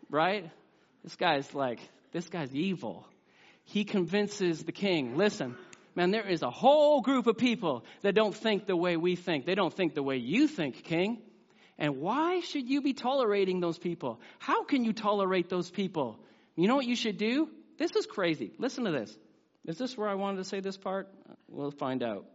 right? 0.10 0.50
This 1.04 1.16
guy's 1.16 1.54
like, 1.54 1.80
this 2.12 2.28
guy's 2.28 2.54
evil 2.54 3.08
he 3.66 3.84
convinces 3.84 4.64
the 4.64 4.72
king 4.72 5.18
listen, 5.18 5.56
man, 5.96 6.12
there 6.12 6.28
is 6.28 6.42
a 6.42 6.50
whole 6.50 7.02
group 7.02 7.28
of 7.28 7.38
people 7.38 7.86
that 8.02 8.14
don't 8.14 8.36
think 8.36 8.68
the 8.68 8.76
way 8.76 8.98
we 8.98 9.16
think. 9.16 9.46
They 9.46 9.56
don't 9.56 9.74
think 9.74 9.96
the 9.96 10.04
way 10.04 10.18
you 10.18 10.48
think, 10.48 10.84
king. 10.84 11.22
And 11.78 12.00
why 12.00 12.40
should 12.40 12.70
you 12.70 12.82
be 12.82 12.94
tolerating 12.94 13.60
those 13.60 13.78
people? 13.78 14.22
How 14.40 14.64
can 14.64 14.86
you 14.86 14.94
tolerate 14.94 15.50
those 15.50 15.70
people? 15.70 16.20
You 16.56 16.68
know 16.68 16.76
what 16.76 16.86
you 16.86 16.96
should 16.96 17.18
do? 17.18 17.50
This 17.78 17.92
is 17.96 18.06
crazy. 18.06 18.54
Listen 18.58 18.86
to 18.86 18.92
this. 18.92 19.16
Is 19.66 19.78
this 19.78 19.98
where 19.98 20.08
I 20.08 20.16
wanted 20.16 20.38
to 20.38 20.44
say 20.46 20.62
this 20.62 20.78
part? 20.78 21.10
We'll 21.50 21.72
find 21.72 22.02
out. 22.02 22.26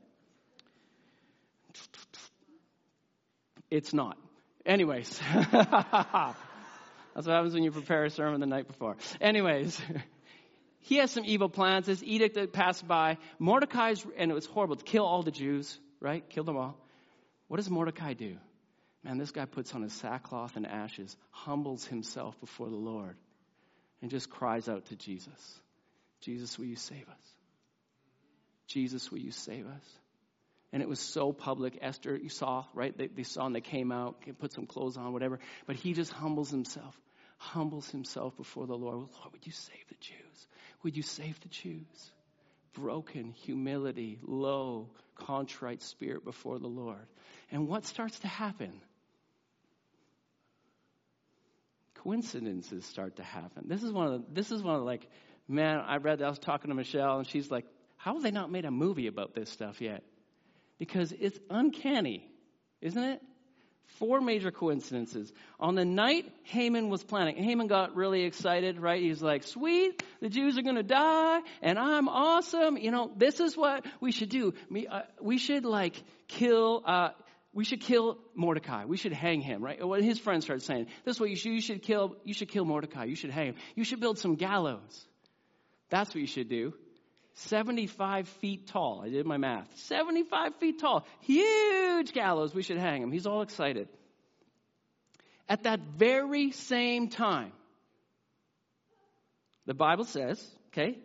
It's 3.70 3.94
not. 3.94 4.18
Anyways. 4.66 5.18
That's 5.32 7.26
what 7.26 7.34
happens 7.34 7.54
when 7.54 7.62
you 7.62 7.70
prepare 7.70 8.04
a 8.04 8.10
sermon 8.10 8.40
the 8.40 8.46
night 8.46 8.66
before. 8.66 8.96
Anyways. 9.20 9.80
he 10.80 10.96
has 10.96 11.10
some 11.10 11.24
evil 11.24 11.48
plans. 11.48 11.86
This 11.86 12.02
edict 12.02 12.34
that 12.34 12.52
passed 12.52 12.86
by, 12.86 13.18
Mordecai's, 13.38 14.04
and 14.16 14.30
it 14.30 14.34
was 14.34 14.46
horrible 14.46 14.76
to 14.76 14.84
kill 14.84 15.04
all 15.04 15.22
the 15.22 15.30
Jews, 15.30 15.78
right? 16.00 16.28
Kill 16.28 16.44
them 16.44 16.56
all. 16.56 16.76
What 17.48 17.58
does 17.58 17.70
Mordecai 17.70 18.14
do? 18.14 18.36
Man, 19.02 19.18
this 19.18 19.30
guy 19.30 19.46
puts 19.46 19.74
on 19.74 19.82
his 19.82 19.92
sackcloth 19.94 20.56
and 20.56 20.66
ashes, 20.66 21.16
humbles 21.30 21.86
himself 21.86 22.38
before 22.40 22.68
the 22.68 22.76
Lord, 22.76 23.16
and 24.02 24.10
just 24.10 24.28
cries 24.28 24.68
out 24.68 24.86
to 24.86 24.96
Jesus 24.96 25.60
Jesus, 26.20 26.58
will 26.58 26.66
you 26.66 26.76
save 26.76 27.08
us? 27.08 27.34
Jesus, 28.66 29.10
will 29.10 29.18
you 29.18 29.30
save 29.32 29.66
us? 29.66 29.98
And 30.72 30.82
it 30.82 30.88
was 30.88 31.00
so 31.00 31.32
public. 31.32 31.78
Esther, 31.80 32.16
you 32.16 32.28
saw, 32.28 32.64
right? 32.74 32.96
They, 32.96 33.08
they 33.08 33.24
saw 33.24 33.46
and 33.46 33.54
they 33.54 33.60
came 33.60 33.90
out, 33.90 34.22
put 34.38 34.52
some 34.52 34.66
clothes 34.66 34.96
on, 34.96 35.12
whatever. 35.12 35.40
But 35.66 35.76
he 35.76 35.94
just 35.94 36.12
humbles 36.12 36.50
himself, 36.50 36.96
humbles 37.40 37.88
himself 37.90 38.36
before 38.36 38.66
the 38.66 38.76
Lord. 38.76 38.96
Lord, 38.96 39.32
would 39.32 39.46
you 39.46 39.52
save 39.52 39.88
the 39.88 39.96
Jews? 40.00 40.46
Would 40.82 40.96
you 40.96 41.02
save 41.02 41.40
the 41.40 41.48
Jews? 41.48 42.12
Broken, 42.74 43.32
humility, 43.32 44.18
low, 44.22 44.90
contrite 45.16 45.82
spirit 45.82 46.24
before 46.24 46.58
the 46.58 46.68
Lord. 46.68 47.06
And 47.50 47.66
what 47.66 47.86
starts 47.86 48.18
to 48.20 48.28
happen? 48.28 48.72
Coincidences 51.94 52.84
start 52.84 53.16
to 53.16 53.22
happen. 53.22 53.64
This 53.66 53.82
is 53.82 53.90
one 53.90 54.06
of 54.06 54.12
the, 54.12 54.24
this 54.32 54.52
is 54.52 54.62
one 54.62 54.74
of 54.74 54.80
the, 54.82 54.86
like 54.86 55.08
Man, 55.50 55.82
I 55.84 55.96
read 55.96 56.20
that. 56.20 56.26
I 56.26 56.28
was 56.28 56.38
talking 56.38 56.68
to 56.68 56.76
Michelle, 56.76 57.18
and 57.18 57.26
she's 57.26 57.50
like, 57.50 57.66
How 57.96 58.14
have 58.14 58.22
they 58.22 58.30
not 58.30 58.52
made 58.52 58.64
a 58.66 58.70
movie 58.70 59.08
about 59.08 59.34
this 59.34 59.50
stuff 59.50 59.80
yet? 59.80 60.04
Because 60.78 61.10
it's 61.10 61.36
uncanny, 61.50 62.24
isn't 62.80 63.02
it? 63.02 63.20
Four 63.98 64.20
major 64.20 64.50
coincidences. 64.50 65.32
On 65.58 65.74
the 65.74 65.84
night 65.84 66.32
Haman 66.44 66.88
was 66.88 67.02
planning, 67.04 67.36
Haman 67.36 67.66
got 67.66 67.94
really 67.94 68.22
excited, 68.22 68.78
right? 68.78 69.02
He's 69.02 69.20
like, 69.20 69.42
sweet, 69.44 70.02
the 70.20 70.28
Jews 70.28 70.56
are 70.56 70.62
going 70.62 70.76
to 70.76 70.82
die, 70.82 71.40
and 71.60 71.78
I'm 71.78 72.08
awesome. 72.08 72.76
You 72.78 72.90
know, 72.90 73.10
this 73.16 73.40
is 73.40 73.56
what 73.56 73.84
we 74.00 74.12
should 74.12 74.30
do. 74.30 74.54
We, 74.70 74.86
uh, 74.86 75.02
we 75.20 75.38
should, 75.38 75.64
like, 75.64 76.02
kill. 76.28 76.82
Uh, 76.86 77.10
we 77.52 77.64
should 77.64 77.80
kill 77.80 78.18
Mordecai. 78.34 78.84
We 78.84 78.96
should 78.96 79.12
hang 79.12 79.40
him, 79.40 79.62
right? 79.62 79.84
What 79.86 80.02
his 80.02 80.18
friends 80.18 80.44
started 80.44 80.62
saying, 80.62 80.86
this 81.04 81.16
is 81.16 81.20
what 81.20 81.30
you 81.30 81.36
should, 81.36 81.52
you 81.52 81.60
should 81.60 81.82
kill, 81.82 82.16
you 82.24 82.32
should 82.32 82.48
kill 82.48 82.64
Mordecai. 82.64 83.04
You 83.04 83.16
should 83.16 83.30
hang 83.30 83.48
him. 83.48 83.54
You 83.74 83.84
should 83.84 84.00
build 84.00 84.18
some 84.18 84.36
gallows. 84.36 85.06
That's 85.88 86.10
what 86.10 86.20
you 86.20 86.28
should 86.28 86.48
do. 86.48 86.74
75 87.48 88.28
feet 88.28 88.66
tall. 88.68 89.02
I 89.04 89.08
did 89.08 89.26
my 89.26 89.36
math. 89.36 89.68
75 89.84 90.56
feet 90.56 90.80
tall. 90.80 91.06
Huge 91.20 92.12
gallows. 92.12 92.54
We 92.54 92.62
should 92.62 92.78
hang 92.78 93.02
him. 93.02 93.12
He's 93.12 93.26
all 93.26 93.42
excited. 93.42 93.88
At 95.48 95.64
that 95.64 95.80
very 95.96 96.52
same 96.52 97.08
time, 97.08 97.52
the 99.66 99.74
Bible 99.74 100.04
says, 100.04 100.44
okay, 100.68 100.98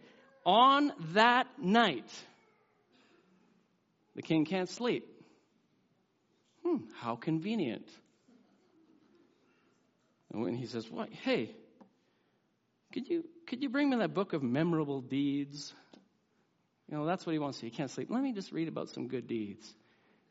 on 0.45 0.91
that 1.13 1.47
night, 1.59 2.09
the 4.15 4.21
king 4.21 4.45
can't 4.45 4.69
sleep. 4.69 5.07
Hmm, 6.63 6.77
how 6.99 7.15
convenient. 7.15 7.87
And 10.31 10.41
when 10.41 10.55
he 10.55 10.65
says, 10.65 10.89
What? 10.89 11.09
Hey, 11.11 11.55
could 12.93 13.07
you, 13.07 13.23
could 13.47 13.61
you 13.61 13.69
bring 13.69 13.89
me 13.89 13.97
that 13.97 14.13
book 14.13 14.33
of 14.33 14.43
memorable 14.43 15.01
deeds? 15.01 15.73
You 16.89 16.97
know, 16.97 17.05
that's 17.05 17.25
what 17.25 17.33
he 17.33 17.39
wants 17.39 17.59
to. 17.59 17.65
He 17.65 17.71
can't 17.71 17.89
sleep. 17.89 18.09
Let 18.11 18.21
me 18.21 18.33
just 18.33 18.51
read 18.51 18.67
about 18.67 18.89
some 18.89 19.07
good 19.07 19.27
deeds. 19.27 19.73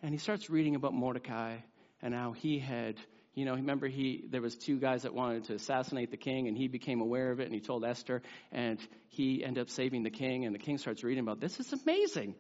And 0.03 0.13
he 0.13 0.19
starts 0.19 0.49
reading 0.49 0.77
about 0.77 0.95
Mordecai 0.95 1.57
and 2.01 2.15
how 2.15 2.33
he 2.33 2.59
had, 2.59 2.97
you 3.35 3.45
know, 3.45 3.55
remember 3.55 3.89
he 3.89 4.25
there 4.31 4.43
was 4.43 4.55
two 4.55 4.79
guys 4.79 5.03
that 5.03 5.15
wanted 5.15 5.45
to 5.45 5.55
assassinate 5.55 6.11
the 6.11 6.17
king 6.17 6.47
and 6.47 6.57
he 6.57 6.69
became 6.69 7.01
aware 7.01 7.33
of 7.33 7.41
it 7.41 7.47
and 7.47 7.55
he 7.55 7.61
told 7.61 7.85
Esther 7.85 8.23
and 8.53 8.79
he 9.09 9.43
ended 9.45 9.63
up 9.63 9.71
saving 9.71 10.03
the 10.03 10.11
king 10.11 10.45
and 10.45 10.55
the 10.55 10.59
king 10.59 10.79
starts 10.79 11.03
reading 11.03 11.25
about 11.25 11.41
this. 11.41 11.59
It's 11.59 11.73
amazing. 11.73 12.35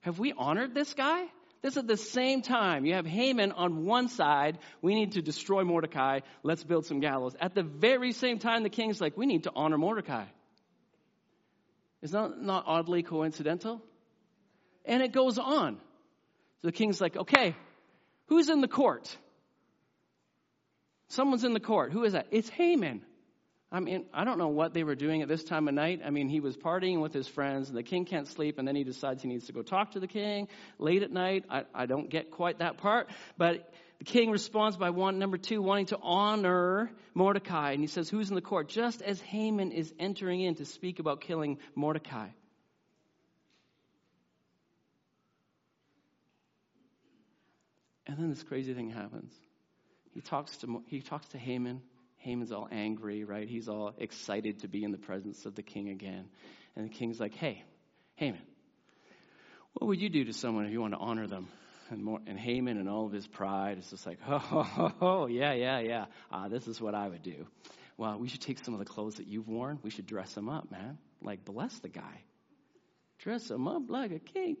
Have 0.00 0.18
we 0.18 0.32
honored 0.32 0.74
this 0.74 0.94
guy? 0.94 1.24
This 1.62 1.76
at 1.76 1.86
the 1.86 1.98
same 1.98 2.40
time. 2.40 2.86
You 2.86 2.94
have 2.94 3.04
Haman 3.04 3.52
on 3.52 3.84
one 3.84 4.08
side. 4.08 4.58
We 4.80 4.94
need 4.94 5.12
to 5.12 5.22
destroy 5.22 5.62
Mordecai. 5.62 6.20
Let's 6.42 6.64
build 6.64 6.86
some 6.86 7.00
gallows. 7.00 7.36
At 7.38 7.54
the 7.54 7.62
very 7.62 8.12
same 8.12 8.38
time, 8.38 8.62
the 8.62 8.70
king's 8.70 8.98
like, 8.98 9.18
we 9.18 9.26
need 9.26 9.42
to 9.42 9.52
honor 9.54 9.76
Mordecai. 9.76 10.24
Is 12.02 12.12
that 12.12 12.40
not 12.40 12.64
oddly 12.66 13.02
coincidental? 13.02 13.82
And 14.84 15.02
it 15.02 15.12
goes 15.12 15.38
on. 15.38 15.76
So 16.60 16.68
the 16.68 16.72
king's 16.72 17.00
like, 17.00 17.16
okay, 17.16 17.54
who's 18.26 18.48
in 18.48 18.60
the 18.60 18.68
court? 18.68 19.14
Someone's 21.08 21.44
in 21.44 21.52
the 21.52 21.60
court. 21.60 21.92
Who 21.92 22.04
is 22.04 22.12
that? 22.12 22.28
It's 22.30 22.48
Haman. 22.48 23.02
I 23.72 23.78
mean, 23.78 24.06
I 24.12 24.24
don't 24.24 24.38
know 24.38 24.48
what 24.48 24.74
they 24.74 24.82
were 24.82 24.96
doing 24.96 25.22
at 25.22 25.28
this 25.28 25.44
time 25.44 25.68
of 25.68 25.74
night. 25.74 26.00
I 26.04 26.10
mean, 26.10 26.28
he 26.28 26.40
was 26.40 26.56
partying 26.56 27.00
with 27.00 27.12
his 27.12 27.28
friends, 27.28 27.68
and 27.68 27.78
the 27.78 27.84
king 27.84 28.04
can't 28.04 28.26
sleep, 28.26 28.58
and 28.58 28.66
then 28.66 28.74
he 28.74 28.82
decides 28.82 29.22
he 29.22 29.28
needs 29.28 29.46
to 29.46 29.52
go 29.52 29.62
talk 29.62 29.92
to 29.92 30.00
the 30.00 30.08
king 30.08 30.48
late 30.78 31.02
at 31.02 31.12
night. 31.12 31.44
I, 31.48 31.64
I 31.72 31.86
don't 31.86 32.10
get 32.10 32.32
quite 32.32 32.58
that 32.58 32.78
part, 32.78 33.08
but 33.38 33.72
the 34.00 34.06
king 34.06 34.30
responds 34.30 34.78
by 34.78 34.88
one, 34.88 35.18
number 35.18 35.36
two, 35.36 35.60
wanting 35.60 35.86
to 35.86 35.98
honor 36.00 36.90
Mordecai. 37.12 37.72
And 37.72 37.82
he 37.82 37.86
says, 37.86 38.08
Who's 38.08 38.30
in 38.30 38.34
the 38.34 38.40
court? 38.40 38.70
Just 38.70 39.02
as 39.02 39.20
Haman 39.20 39.72
is 39.72 39.92
entering 39.98 40.40
in 40.40 40.54
to 40.54 40.64
speak 40.64 41.00
about 41.00 41.20
killing 41.20 41.58
Mordecai. 41.74 42.28
And 48.06 48.16
then 48.16 48.30
this 48.30 48.42
crazy 48.42 48.72
thing 48.72 48.88
happens. 48.88 49.34
He 50.14 50.22
talks 50.22 50.56
to, 50.58 50.82
he 50.86 51.02
talks 51.02 51.28
to 51.28 51.38
Haman. 51.38 51.82
Haman's 52.16 52.52
all 52.52 52.68
angry, 52.72 53.24
right? 53.24 53.46
He's 53.46 53.68
all 53.68 53.94
excited 53.98 54.60
to 54.60 54.68
be 54.68 54.82
in 54.82 54.92
the 54.92 54.98
presence 54.98 55.44
of 55.44 55.54
the 55.54 55.62
king 55.62 55.90
again. 55.90 56.24
And 56.74 56.86
the 56.86 56.92
king's 56.92 57.20
like, 57.20 57.34
Hey, 57.34 57.62
Haman, 58.14 58.40
what 59.74 59.88
would 59.88 60.00
you 60.00 60.08
do 60.08 60.24
to 60.24 60.32
someone 60.32 60.64
if 60.64 60.72
you 60.72 60.80
want 60.80 60.94
to 60.94 60.98
honor 61.00 61.26
them? 61.26 61.48
And, 61.90 62.02
more, 62.02 62.20
and 62.26 62.38
Haman 62.38 62.78
and 62.78 62.88
all 62.88 63.06
of 63.06 63.12
his 63.12 63.26
pride 63.26 63.78
is 63.78 63.90
just 63.90 64.06
like, 64.06 64.18
oh, 64.28 64.42
oh, 64.78 64.92
oh 65.00 65.26
yeah, 65.26 65.52
yeah, 65.52 65.80
yeah. 65.80 66.04
Uh, 66.32 66.48
this 66.48 66.66
is 66.66 66.80
what 66.80 66.94
I 66.94 67.08
would 67.08 67.22
do. 67.22 67.46
Well, 67.96 68.18
we 68.18 68.28
should 68.28 68.40
take 68.40 68.64
some 68.64 68.74
of 68.74 68.80
the 68.80 68.86
clothes 68.86 69.16
that 69.16 69.26
you've 69.26 69.48
worn. 69.48 69.78
We 69.82 69.90
should 69.90 70.06
dress 70.06 70.36
him 70.36 70.48
up, 70.48 70.70
man. 70.70 70.98
Like, 71.22 71.44
bless 71.44 71.78
the 71.80 71.88
guy. 71.88 72.22
Dress 73.18 73.50
him 73.50 73.68
up 73.68 73.82
like 73.90 74.10
a 74.12 74.18
king. 74.18 74.56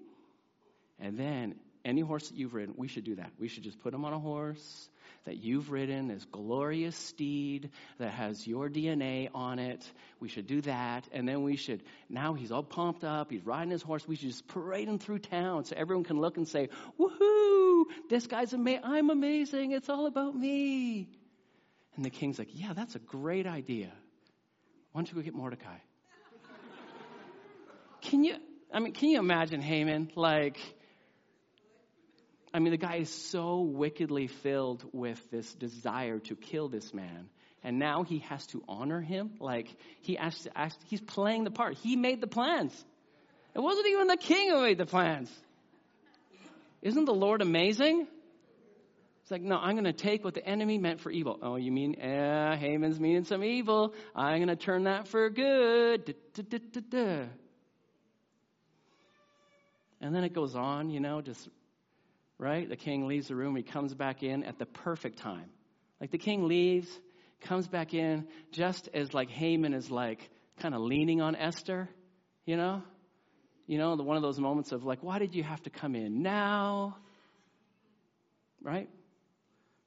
And 0.98 1.18
then, 1.18 1.54
any 1.84 2.00
horse 2.00 2.28
that 2.28 2.36
you've 2.36 2.54
ridden, 2.54 2.74
we 2.76 2.88
should 2.88 3.04
do 3.04 3.16
that. 3.16 3.30
We 3.38 3.48
should 3.48 3.62
just 3.62 3.80
put 3.80 3.94
him 3.94 4.04
on 4.04 4.12
a 4.12 4.18
horse 4.18 4.88
that 5.24 5.36
you've 5.36 5.70
ridden, 5.70 6.08
this 6.08 6.24
glorious 6.24 6.96
steed 6.96 7.70
that 7.98 8.10
has 8.12 8.46
your 8.46 8.68
DNA 8.68 9.28
on 9.34 9.58
it. 9.58 9.84
We 10.18 10.28
should 10.28 10.46
do 10.46 10.60
that. 10.62 11.06
And 11.12 11.28
then 11.28 11.42
we 11.42 11.56
should, 11.56 11.82
now 12.08 12.34
he's 12.34 12.50
all 12.50 12.62
pumped 12.62 13.04
up. 13.04 13.30
He's 13.30 13.44
riding 13.44 13.70
his 13.70 13.82
horse. 13.82 14.06
We 14.08 14.16
should 14.16 14.30
just 14.30 14.46
parade 14.48 14.88
him 14.88 14.98
through 14.98 15.20
town 15.20 15.64
so 15.64 15.76
everyone 15.76 16.04
can 16.04 16.20
look 16.20 16.36
and 16.36 16.48
say, 16.48 16.68
woohoo, 16.98 17.84
this 18.08 18.26
guy's 18.26 18.52
amazing. 18.52 18.82
I'm 18.84 19.10
amazing. 19.10 19.72
It's 19.72 19.88
all 19.88 20.06
about 20.06 20.34
me. 20.34 21.08
And 21.96 22.04
the 22.04 22.10
king's 22.10 22.38
like, 22.38 22.48
yeah, 22.52 22.72
that's 22.72 22.94
a 22.94 23.00
great 23.00 23.46
idea. 23.46 23.92
Why 24.92 25.00
don't 25.00 25.08
you 25.10 25.14
go 25.14 25.22
get 25.22 25.34
Mordecai? 25.34 25.76
can 28.00 28.24
you, 28.24 28.36
I 28.72 28.80
mean, 28.80 28.94
can 28.94 29.10
you 29.10 29.18
imagine 29.18 29.60
Haman? 29.60 30.10
Like, 30.16 30.58
I 32.52 32.58
mean, 32.58 32.72
the 32.72 32.78
guy 32.78 32.96
is 32.96 33.10
so 33.10 33.60
wickedly 33.60 34.26
filled 34.26 34.84
with 34.92 35.18
this 35.30 35.52
desire 35.54 36.18
to 36.20 36.34
kill 36.34 36.68
this 36.68 36.92
man. 36.92 37.28
And 37.62 37.78
now 37.78 38.02
he 38.02 38.20
has 38.20 38.46
to 38.48 38.62
honor 38.68 39.00
him. 39.00 39.32
Like, 39.38 39.68
he 40.00 40.16
has 40.16 40.36
to 40.42 40.58
ask, 40.58 40.76
he's 40.86 41.00
playing 41.00 41.44
the 41.44 41.50
part. 41.50 41.76
He 41.76 41.94
made 41.94 42.20
the 42.20 42.26
plans. 42.26 42.72
It 43.54 43.60
wasn't 43.60 43.86
even 43.88 44.06
the 44.06 44.16
king 44.16 44.50
who 44.50 44.62
made 44.62 44.78
the 44.78 44.86
plans. 44.86 45.30
Isn't 46.82 47.04
the 47.04 47.14
Lord 47.14 47.42
amazing? 47.42 48.06
It's 49.22 49.30
like, 49.30 49.42
no, 49.42 49.56
I'm 49.56 49.74
going 49.74 49.84
to 49.84 49.92
take 49.92 50.24
what 50.24 50.34
the 50.34 50.44
enemy 50.44 50.78
meant 50.78 51.00
for 51.00 51.10
evil. 51.10 51.38
Oh, 51.42 51.56
you 51.56 51.70
mean, 51.70 52.00
eh, 52.00 52.56
Haman's 52.56 52.98
meaning 52.98 53.24
some 53.24 53.44
evil. 53.44 53.94
I'm 54.16 54.38
going 54.38 54.48
to 54.48 54.56
turn 54.56 54.84
that 54.84 55.06
for 55.06 55.28
good. 55.30 56.16
Da, 56.34 56.42
da, 56.42 56.80
da, 56.90 57.26
and 60.00 60.14
then 60.14 60.24
it 60.24 60.32
goes 60.32 60.56
on, 60.56 60.90
you 60.90 61.00
know, 61.00 61.20
just 61.20 61.46
right? 62.40 62.68
The 62.68 62.76
king 62.76 63.06
leaves 63.06 63.28
the 63.28 63.36
room. 63.36 63.54
He 63.54 63.62
comes 63.62 63.94
back 63.94 64.22
in 64.22 64.44
at 64.44 64.58
the 64.58 64.64
perfect 64.64 65.18
time. 65.18 65.50
Like 66.00 66.10
the 66.10 66.18
king 66.18 66.48
leaves, 66.48 66.88
comes 67.42 67.68
back 67.68 67.92
in 67.92 68.26
just 68.50 68.88
as 68.94 69.12
like 69.12 69.30
Haman 69.30 69.74
is 69.74 69.90
like 69.90 70.28
kind 70.58 70.74
of 70.74 70.80
leaning 70.80 71.20
on 71.20 71.36
Esther, 71.36 71.88
you 72.46 72.56
know? 72.56 72.82
You 73.66 73.78
know, 73.78 73.94
the, 73.94 74.02
one 74.02 74.16
of 74.16 74.22
those 74.22 74.40
moments 74.40 74.72
of 74.72 74.84
like, 74.84 75.02
why 75.02 75.18
did 75.18 75.34
you 75.34 75.42
have 75.42 75.62
to 75.64 75.70
come 75.70 75.94
in 75.94 76.22
now? 76.22 76.96
Right? 78.62 78.88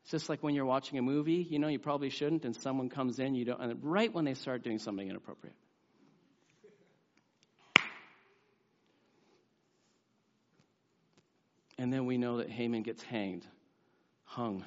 It's 0.04 0.12
just 0.12 0.30
like 0.30 0.44
when 0.44 0.54
you're 0.54 0.66
watching 0.66 1.00
a 1.00 1.02
movie, 1.02 1.46
you 1.50 1.58
know, 1.58 1.68
you 1.68 1.80
probably 1.80 2.10
shouldn't, 2.10 2.46
and 2.46 2.56
someone 2.56 2.90
comes 2.90 3.20
in, 3.20 3.34
you 3.36 3.46
don't, 3.46 3.62
and 3.62 3.80
right 3.84 4.14
when 4.14 4.26
they 4.26 4.36
start 4.36 4.64
doing 4.64 4.78
something 4.78 5.08
inappropriate. 5.08 5.56
And 11.84 11.92
then 11.92 12.06
we 12.06 12.18
know 12.18 12.38
that 12.38 12.50
Haman 12.50 12.84
gets 12.84 13.04
hanged, 13.04 13.46
hung 14.24 14.64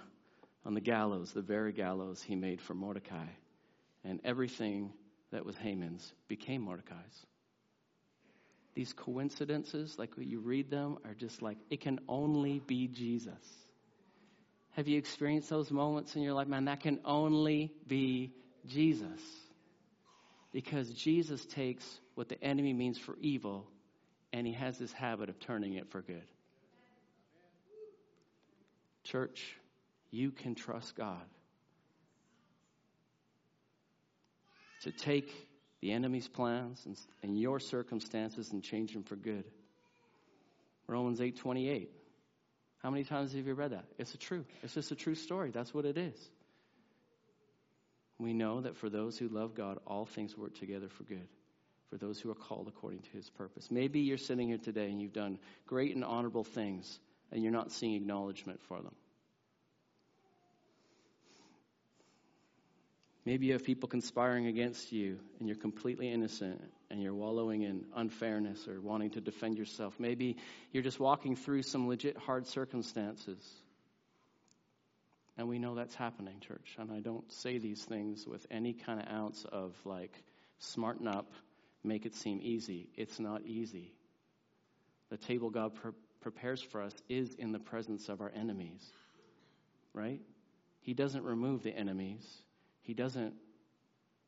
on 0.66 0.74
the 0.74 0.82
gallows, 0.82 1.32
the 1.32 1.40
very 1.40 1.72
gallows 1.72 2.22
he 2.22 2.36
made 2.36 2.60
for 2.60 2.74
Mordecai. 2.74 3.24
And 4.04 4.20
everything 4.22 4.92
that 5.32 5.46
was 5.46 5.56
Haman's 5.56 6.12
became 6.28 6.60
Mordecai's. 6.60 7.26
These 8.74 8.92
coincidences, 8.92 9.98
like 9.98 10.10
you 10.18 10.40
read 10.40 10.70
them, 10.70 10.98
are 11.06 11.14
just 11.14 11.40
like, 11.40 11.56
it 11.70 11.80
can 11.80 12.00
only 12.06 12.58
be 12.58 12.86
Jesus. 12.86 13.32
Have 14.72 14.86
you 14.86 14.98
experienced 14.98 15.48
those 15.48 15.70
moments 15.70 16.16
in 16.16 16.20
your 16.20 16.34
life? 16.34 16.48
Man, 16.48 16.66
that 16.66 16.80
can 16.80 17.00
only 17.02 17.72
be 17.86 18.34
Jesus. 18.66 19.22
Because 20.52 20.90
Jesus 20.90 21.46
takes 21.46 21.98
what 22.14 22.28
the 22.28 22.44
enemy 22.44 22.74
means 22.74 22.98
for 22.98 23.16
evil 23.22 23.66
and 24.34 24.46
he 24.46 24.52
has 24.52 24.76
this 24.76 24.92
habit 24.92 25.30
of 25.30 25.40
turning 25.40 25.76
it 25.76 25.88
for 25.88 26.02
good. 26.02 26.26
Church, 29.06 29.56
you 30.10 30.30
can 30.30 30.54
trust 30.54 30.96
God 30.96 31.22
to 34.82 34.90
take 34.90 35.32
the 35.80 35.92
enemy's 35.92 36.26
plans 36.28 36.82
and, 36.86 36.98
and 37.22 37.40
your 37.40 37.60
circumstances 37.60 38.52
and 38.52 38.62
change 38.62 38.92
them 38.92 39.04
for 39.04 39.16
good. 39.16 39.44
Romans 40.88 41.20
8:28. 41.20 41.88
How 42.82 42.90
many 42.90 43.04
times 43.04 43.32
have 43.32 43.46
you 43.46 43.54
read 43.54 43.72
that? 43.72 43.84
It's 43.98 44.14
a 44.14 44.18
true. 44.18 44.44
It's 44.62 44.74
just 44.74 44.90
a 44.90 44.96
true 44.96 45.14
story. 45.14 45.50
That's 45.50 45.72
what 45.72 45.84
it 45.84 45.96
is. 45.96 46.30
We 48.18 48.32
know 48.32 48.60
that 48.60 48.76
for 48.76 48.88
those 48.88 49.18
who 49.18 49.28
love 49.28 49.54
God, 49.54 49.78
all 49.86 50.06
things 50.06 50.36
work 50.36 50.54
together 50.58 50.88
for 50.88 51.04
good. 51.04 51.28
for 51.90 51.98
those 51.98 52.20
who 52.20 52.30
are 52.30 52.34
called 52.34 52.66
according 52.66 53.00
to 53.00 53.10
his 53.10 53.30
purpose. 53.30 53.70
Maybe 53.70 54.00
you're 54.00 54.18
sitting 54.18 54.48
here 54.48 54.58
today 54.58 54.90
and 54.90 55.00
you've 55.00 55.12
done 55.12 55.38
great 55.66 55.94
and 55.94 56.04
honorable 56.04 56.42
things 56.44 56.98
and 57.32 57.42
you're 57.42 57.52
not 57.52 57.72
seeing 57.72 57.94
acknowledgement 57.94 58.60
for 58.68 58.80
them. 58.80 58.94
Maybe 63.24 63.46
you 63.46 63.54
have 63.54 63.64
people 63.64 63.88
conspiring 63.88 64.46
against 64.46 64.92
you 64.92 65.18
and 65.40 65.48
you're 65.48 65.56
completely 65.56 66.12
innocent 66.12 66.62
and 66.90 67.02
you're 67.02 67.14
wallowing 67.14 67.62
in 67.62 67.84
unfairness 67.96 68.68
or 68.68 68.80
wanting 68.80 69.10
to 69.10 69.20
defend 69.20 69.58
yourself. 69.58 69.94
Maybe 69.98 70.36
you're 70.70 70.84
just 70.84 71.00
walking 71.00 71.34
through 71.34 71.62
some 71.62 71.88
legit 71.88 72.16
hard 72.16 72.46
circumstances. 72.46 73.42
And 75.36 75.48
we 75.48 75.58
know 75.58 75.74
that's 75.74 75.96
happening, 75.96 76.38
church. 76.40 76.76
And 76.78 76.92
I 76.92 77.00
don't 77.00 77.30
say 77.32 77.58
these 77.58 77.82
things 77.82 78.26
with 78.26 78.46
any 78.48 78.72
kind 78.72 79.00
of 79.00 79.08
ounce 79.08 79.44
of 79.50 79.74
like, 79.84 80.16
smarten 80.58 81.08
up, 81.08 81.32
make 81.82 82.06
it 82.06 82.14
seem 82.14 82.40
easy. 82.42 82.88
It's 82.96 83.18
not 83.18 83.42
easy. 83.44 83.92
The 85.10 85.16
table 85.16 85.50
God 85.50 85.72
prepares 86.26 86.60
for 86.60 86.82
us 86.82 86.92
is 87.08 87.32
in 87.34 87.52
the 87.52 87.58
presence 87.60 88.08
of 88.08 88.20
our 88.20 88.32
enemies, 88.34 88.84
right? 89.94 90.20
He 90.80 90.92
doesn't 90.92 91.22
remove 91.22 91.62
the 91.62 91.70
enemies, 91.70 92.26
He 92.82 92.94
doesn't 92.94 93.34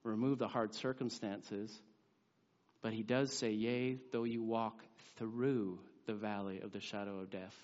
remove 0.05 0.39
the 0.39 0.47
hard 0.47 0.75
circumstances, 0.75 1.77
but 2.83 2.93
He 2.93 3.03
does 3.03 3.33
say, 3.33 3.51
Yea, 3.51 3.99
though 4.13 4.23
you 4.23 4.45
walk 4.45 4.81
through 5.17 5.81
the 6.07 6.15
valley 6.15 6.61
of 6.61 6.71
the 6.71 6.81
shadow 6.81 7.19
of 7.19 7.31
death, 7.31 7.57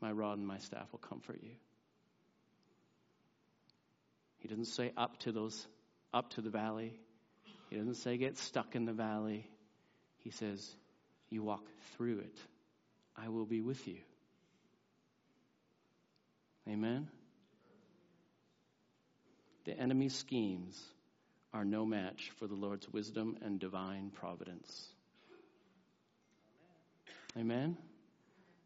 my 0.00 0.10
rod 0.10 0.38
and 0.38 0.46
my 0.46 0.56
staff 0.56 0.90
will 0.90 0.98
comfort 1.00 1.40
you. 1.42 1.52
He 4.38 4.48
doesn't 4.48 4.68
say 4.68 4.90
up 4.96 5.18
to 5.18 5.32
those 5.32 5.66
up 6.14 6.30
to 6.30 6.40
the 6.40 6.48
valley. 6.48 6.98
He 7.68 7.76
doesn't 7.76 7.96
say 7.96 8.16
get 8.16 8.38
stuck 8.38 8.74
in 8.74 8.86
the 8.86 8.94
valley. 8.94 9.46
He 10.24 10.30
says 10.30 10.66
you 11.28 11.42
walk 11.42 11.66
through 11.94 12.20
it. 12.20 12.38
I 13.16 13.28
will 13.28 13.46
be 13.46 13.60
with 13.60 13.86
you. 13.88 13.98
Amen. 16.68 17.08
The 19.64 19.78
enemy's 19.78 20.14
schemes 20.14 20.80
are 21.52 21.64
no 21.64 21.86
match 21.86 22.32
for 22.38 22.46
the 22.46 22.54
Lord's 22.54 22.88
wisdom 22.92 23.36
and 23.42 23.58
divine 23.58 24.10
providence. 24.10 24.88
Amen. 27.36 27.76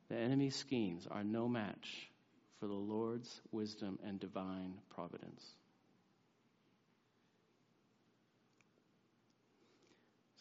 The 0.08 0.16
enemy's 0.16 0.56
schemes 0.56 1.06
are 1.10 1.24
no 1.24 1.48
match 1.48 2.10
for 2.58 2.66
the 2.66 2.74
Lord's 2.74 3.40
wisdom 3.52 3.98
and 4.04 4.18
divine 4.18 4.74
providence. 4.94 5.42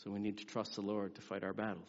So 0.03 0.11
we 0.11 0.19
need 0.19 0.37
to 0.39 0.45
trust 0.45 0.75
the 0.75 0.81
Lord 0.81 1.15
to 1.15 1.21
fight 1.21 1.43
our 1.43 1.53
battles. 1.53 1.87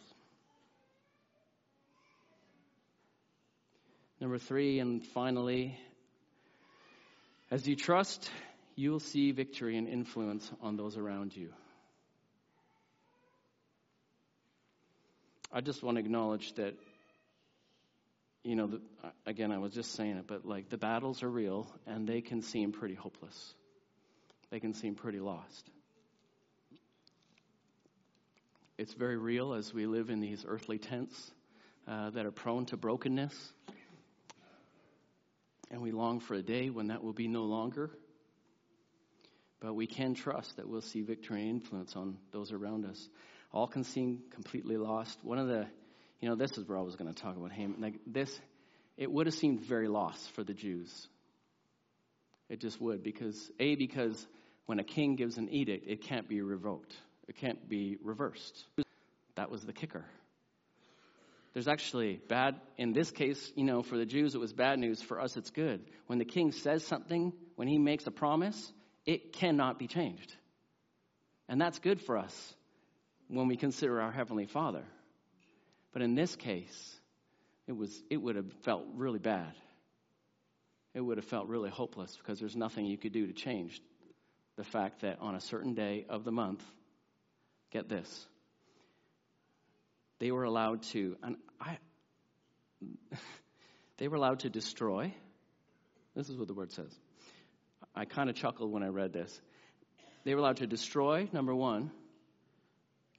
Number 4.21 4.37
three, 4.37 4.77
and 4.77 5.03
finally, 5.03 5.75
as 7.49 7.67
you 7.67 7.75
trust, 7.75 8.29
you 8.75 8.91
will 8.91 8.99
see 8.99 9.31
victory 9.31 9.77
and 9.77 9.87
influence 9.87 10.47
on 10.61 10.77
those 10.77 10.95
around 10.95 11.35
you. 11.35 11.49
I 15.51 15.61
just 15.61 15.81
want 15.81 15.97
to 15.97 16.03
acknowledge 16.03 16.53
that, 16.53 16.75
you 18.43 18.55
know, 18.55 18.67
the, 18.67 18.81
again, 19.25 19.51
I 19.51 19.57
was 19.57 19.73
just 19.73 19.93
saying 19.93 20.17
it, 20.17 20.27
but 20.27 20.45
like 20.45 20.69
the 20.69 20.77
battles 20.77 21.23
are 21.23 21.29
real 21.29 21.65
and 21.87 22.07
they 22.07 22.21
can 22.21 22.43
seem 22.43 22.73
pretty 22.73 22.93
hopeless. 22.93 23.55
They 24.51 24.59
can 24.59 24.75
seem 24.75 24.93
pretty 24.93 25.19
lost. 25.19 25.67
It's 28.77 28.93
very 28.93 29.17
real 29.17 29.53
as 29.55 29.73
we 29.73 29.87
live 29.87 30.11
in 30.11 30.19
these 30.19 30.45
earthly 30.47 30.77
tents 30.77 31.31
uh, 31.87 32.11
that 32.11 32.27
are 32.27 32.31
prone 32.31 32.67
to 32.67 32.77
brokenness. 32.77 33.33
And 35.71 35.81
we 35.81 35.91
long 35.91 36.19
for 36.19 36.35
a 36.35 36.41
day 36.43 36.69
when 36.69 36.87
that 36.87 37.01
will 37.03 37.13
be 37.13 37.27
no 37.27 37.43
longer. 37.43 37.89
But 39.61 39.73
we 39.73 39.87
can 39.87 40.13
trust 40.13 40.57
that 40.57 40.67
we'll 40.67 40.81
see 40.81 41.01
victory 41.01 41.41
and 41.41 41.49
influence 41.49 41.95
on 41.95 42.17
those 42.31 42.51
around 42.51 42.85
us. 42.85 43.09
All 43.53 43.67
can 43.67 43.83
seem 43.83 44.23
completely 44.31 44.75
lost. 44.75 45.17
One 45.23 45.37
of 45.37 45.47
the, 45.47 45.65
you 46.19 46.27
know, 46.27 46.35
this 46.35 46.57
is 46.57 46.67
where 46.67 46.77
I 46.77 46.81
was 46.81 46.95
going 46.97 47.13
to 47.13 47.19
talk 47.19 47.37
about 47.37 47.51
Haman. 47.53 47.79
Like 47.79 47.99
this, 48.05 48.37
it 48.97 49.09
would 49.09 49.27
have 49.27 49.35
seemed 49.35 49.61
very 49.61 49.87
lost 49.87 50.31
for 50.31 50.43
the 50.43 50.53
Jews. 50.53 51.07
It 52.49 52.59
just 52.59 52.81
would, 52.81 53.01
because 53.01 53.49
A, 53.59 53.75
because 53.75 54.27
when 54.65 54.79
a 54.79 54.83
king 54.83 55.15
gives 55.15 55.37
an 55.37 55.47
edict, 55.49 55.87
it 55.87 56.01
can't 56.01 56.27
be 56.27 56.41
revoked. 56.41 56.93
It 57.27 57.37
can't 57.37 57.69
be 57.69 57.97
reversed. 58.03 58.65
That 59.35 59.49
was 59.49 59.63
the 59.63 59.73
kicker. 59.73 60.05
There's 61.53 61.67
actually 61.67 62.21
bad, 62.27 62.59
in 62.77 62.93
this 62.93 63.11
case, 63.11 63.51
you 63.55 63.63
know, 63.63 63.83
for 63.83 63.97
the 63.97 64.05
Jews, 64.05 64.35
it 64.35 64.39
was 64.39 64.53
bad 64.53 64.79
news. 64.79 65.01
For 65.01 65.19
us, 65.19 65.35
it's 65.35 65.49
good. 65.49 65.81
When 66.07 66.19
the 66.19 66.25
king 66.25 66.51
says 66.51 66.85
something, 66.85 67.33
when 67.55 67.67
he 67.67 67.77
makes 67.77 68.07
a 68.07 68.11
promise, 68.11 68.71
it 69.05 69.33
cannot 69.33 69.77
be 69.77 69.87
changed. 69.87 70.33
And 71.49 71.59
that's 71.59 71.79
good 71.79 72.01
for 72.01 72.17
us 72.17 72.53
when 73.27 73.47
we 73.47 73.57
consider 73.57 73.99
our 73.99 74.11
Heavenly 74.11 74.45
Father. 74.45 74.83
But 75.91 76.01
in 76.01 76.15
this 76.15 76.35
case, 76.35 76.95
it, 77.67 77.73
was, 77.73 78.01
it 78.09 78.17
would 78.17 78.37
have 78.37 78.51
felt 78.63 78.85
really 78.93 79.19
bad. 79.19 79.53
It 80.93 81.01
would 81.01 81.17
have 81.17 81.25
felt 81.25 81.47
really 81.47 81.69
hopeless 81.69 82.15
because 82.17 82.39
there's 82.39 82.55
nothing 82.55 82.85
you 82.85 82.97
could 82.97 83.13
do 83.13 83.27
to 83.27 83.33
change 83.33 83.81
the 84.55 84.63
fact 84.63 85.01
that 85.01 85.19
on 85.19 85.35
a 85.35 85.41
certain 85.41 85.73
day 85.73 86.05
of 86.07 86.23
the 86.23 86.31
month, 86.31 86.63
Get 87.71 87.87
this. 87.87 88.27
They 90.21 90.29
were 90.29 90.43
allowed 90.43 90.83
to, 90.91 91.17
and 91.23 91.35
I, 91.59 91.79
they 93.97 94.07
were 94.07 94.17
allowed 94.17 94.41
to 94.41 94.51
destroy. 94.51 95.11
This 96.15 96.29
is 96.29 96.37
what 96.37 96.47
the 96.47 96.53
word 96.53 96.71
says. 96.71 96.95
I 97.95 98.05
kind 98.05 98.29
of 98.29 98.35
chuckled 98.35 98.71
when 98.71 98.83
I 98.83 98.89
read 98.89 99.13
this. 99.13 99.41
They 100.23 100.35
were 100.35 100.41
allowed 100.41 100.57
to 100.57 100.67
destroy, 100.67 101.27
number 101.33 101.55
one, 101.55 101.89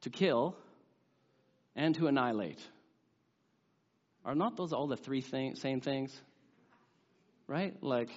to 0.03 0.11
kill, 0.11 0.55
and 1.75 1.93
to 1.97 2.07
annihilate. 2.07 2.61
Are 4.25 4.37
not 4.37 4.57
those 4.57 4.73
all 4.73 4.87
the 4.87 4.97
three 4.97 5.23
thing, 5.23 5.57
same 5.57 5.81
things? 5.81 6.17
Right? 7.49 7.75
Like, 7.83 8.11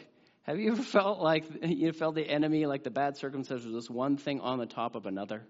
have 0.44 0.60
you 0.60 0.74
ever 0.74 0.84
felt 0.98 1.20
like 1.20 1.46
you 1.64 1.92
felt 1.92 2.14
the 2.14 2.30
enemy, 2.30 2.68
like 2.68 2.84
the 2.84 2.92
bad 2.92 3.18
circumstances, 3.18 3.74
was 3.74 3.90
one 3.90 4.18
thing 4.18 4.42
on 4.42 4.60
the 4.60 4.68
top 4.68 4.94
of 4.94 5.08
another? 5.08 5.42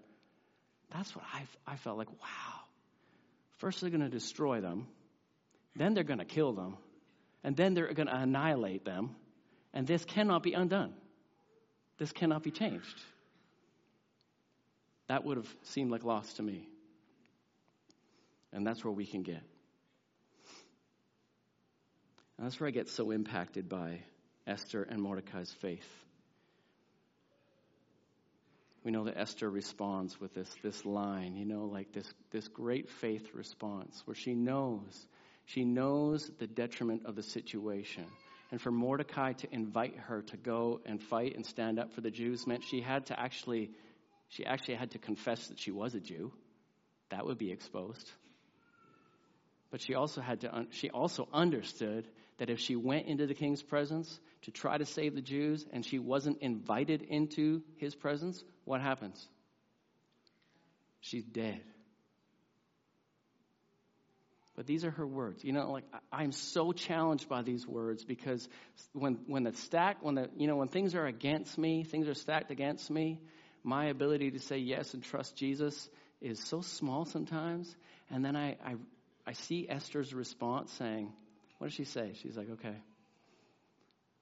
That's 0.90 1.14
what 1.14 1.26
I, 1.34 1.42
I 1.66 1.76
felt 1.76 1.98
like, 1.98 2.10
wow. 2.12 2.65
First, 3.58 3.80
they're 3.80 3.90
going 3.90 4.02
to 4.02 4.08
destroy 4.08 4.60
them, 4.60 4.86
then, 5.74 5.94
they're 5.94 6.04
going 6.04 6.20
to 6.20 6.24
kill 6.24 6.52
them, 6.52 6.76
and 7.44 7.56
then 7.56 7.74
they're 7.74 7.92
going 7.92 8.08
to 8.08 8.16
annihilate 8.16 8.84
them. 8.84 9.14
And 9.74 9.86
this 9.86 10.04
cannot 10.04 10.42
be 10.42 10.54
undone. 10.54 10.94
This 11.98 12.12
cannot 12.12 12.42
be 12.42 12.50
changed. 12.50 13.00
That 15.08 15.24
would 15.24 15.36
have 15.36 15.56
seemed 15.62 15.90
like 15.90 16.02
loss 16.02 16.32
to 16.34 16.42
me. 16.42 16.66
And 18.52 18.66
that's 18.66 18.82
where 18.82 18.92
we 18.92 19.04
can 19.04 19.22
get. 19.22 19.42
And 22.38 22.46
that's 22.46 22.58
where 22.58 22.68
I 22.68 22.70
get 22.70 22.88
so 22.88 23.10
impacted 23.10 23.68
by 23.68 24.00
Esther 24.46 24.82
and 24.82 25.00
Mordecai's 25.00 25.52
faith 25.60 25.86
we 28.86 28.92
know 28.92 29.02
that 29.02 29.18
Esther 29.18 29.50
responds 29.50 30.20
with 30.20 30.32
this, 30.32 30.48
this 30.62 30.84
line, 30.86 31.34
you 31.34 31.44
know, 31.44 31.64
like 31.64 31.92
this, 31.92 32.08
this 32.30 32.46
great 32.46 32.88
faith 32.88 33.26
response 33.34 34.00
where 34.04 34.14
she 34.14 34.32
knows, 34.32 35.08
she 35.44 35.64
knows 35.64 36.30
the 36.38 36.46
detriment 36.46 37.04
of 37.04 37.16
the 37.16 37.22
situation. 37.24 38.06
And 38.52 38.60
for 38.60 38.70
Mordecai 38.70 39.32
to 39.32 39.52
invite 39.52 39.96
her 40.06 40.22
to 40.22 40.36
go 40.36 40.80
and 40.86 41.02
fight 41.02 41.34
and 41.34 41.44
stand 41.44 41.80
up 41.80 41.94
for 41.94 42.00
the 42.00 42.12
Jews 42.12 42.46
meant 42.46 42.62
she 42.62 42.80
had 42.80 43.06
to 43.06 43.18
actually, 43.18 43.72
she 44.28 44.46
actually 44.46 44.76
had 44.76 44.92
to 44.92 44.98
confess 44.98 45.48
that 45.48 45.58
she 45.58 45.72
was 45.72 45.96
a 45.96 46.00
Jew. 46.00 46.32
That 47.10 47.26
would 47.26 47.38
be 47.38 47.50
exposed. 47.50 48.08
But 49.72 49.82
she 49.82 49.94
also 49.94 50.20
had 50.20 50.42
to, 50.42 50.66
she 50.70 50.90
also 50.90 51.26
understood 51.32 52.06
that 52.38 52.50
if 52.50 52.60
she 52.60 52.76
went 52.76 53.06
into 53.06 53.26
the 53.26 53.34
king's 53.34 53.62
presence 53.62 54.20
to 54.42 54.50
try 54.50 54.76
to 54.76 54.84
save 54.84 55.14
the 55.14 55.20
Jews 55.22 55.64
and 55.72 55.84
she 55.84 55.98
wasn't 55.98 56.42
invited 56.42 57.02
into 57.02 57.62
his 57.76 57.94
presence, 57.94 58.42
what 58.64 58.80
happens? 58.80 59.26
She's 61.00 61.24
dead. 61.24 61.60
But 64.56 64.66
these 64.66 64.84
are 64.84 64.90
her 64.90 65.06
words. 65.06 65.44
You 65.44 65.52
know, 65.52 65.70
like 65.70 65.84
I'm 66.10 66.32
so 66.32 66.72
challenged 66.72 67.28
by 67.28 67.42
these 67.42 67.66
words 67.66 68.04
because 68.04 68.48
when 68.92 69.18
when 69.26 69.44
the 69.44 69.52
stack 69.52 69.98
when 70.00 70.14
the 70.14 70.30
you 70.38 70.46
know 70.46 70.56
when 70.56 70.68
things 70.68 70.94
are 70.94 71.06
against 71.06 71.58
me, 71.58 71.84
things 71.84 72.08
are 72.08 72.14
stacked 72.14 72.50
against 72.50 72.90
me, 72.90 73.20
my 73.62 73.86
ability 73.86 74.30
to 74.30 74.38
say 74.38 74.56
yes 74.56 74.94
and 74.94 75.02
trust 75.02 75.36
Jesus 75.36 75.88
is 76.22 76.40
so 76.42 76.62
small 76.62 77.04
sometimes. 77.04 77.74
And 78.10 78.24
then 78.24 78.34
I 78.34 78.56
I, 78.64 78.76
I 79.26 79.34
see 79.34 79.66
Esther's 79.68 80.14
response 80.14 80.72
saying, 80.72 81.12
what 81.58 81.68
does 81.68 81.74
she 81.74 81.84
say? 81.84 82.12
She's 82.22 82.36
like, 82.36 82.50
okay, 82.50 82.76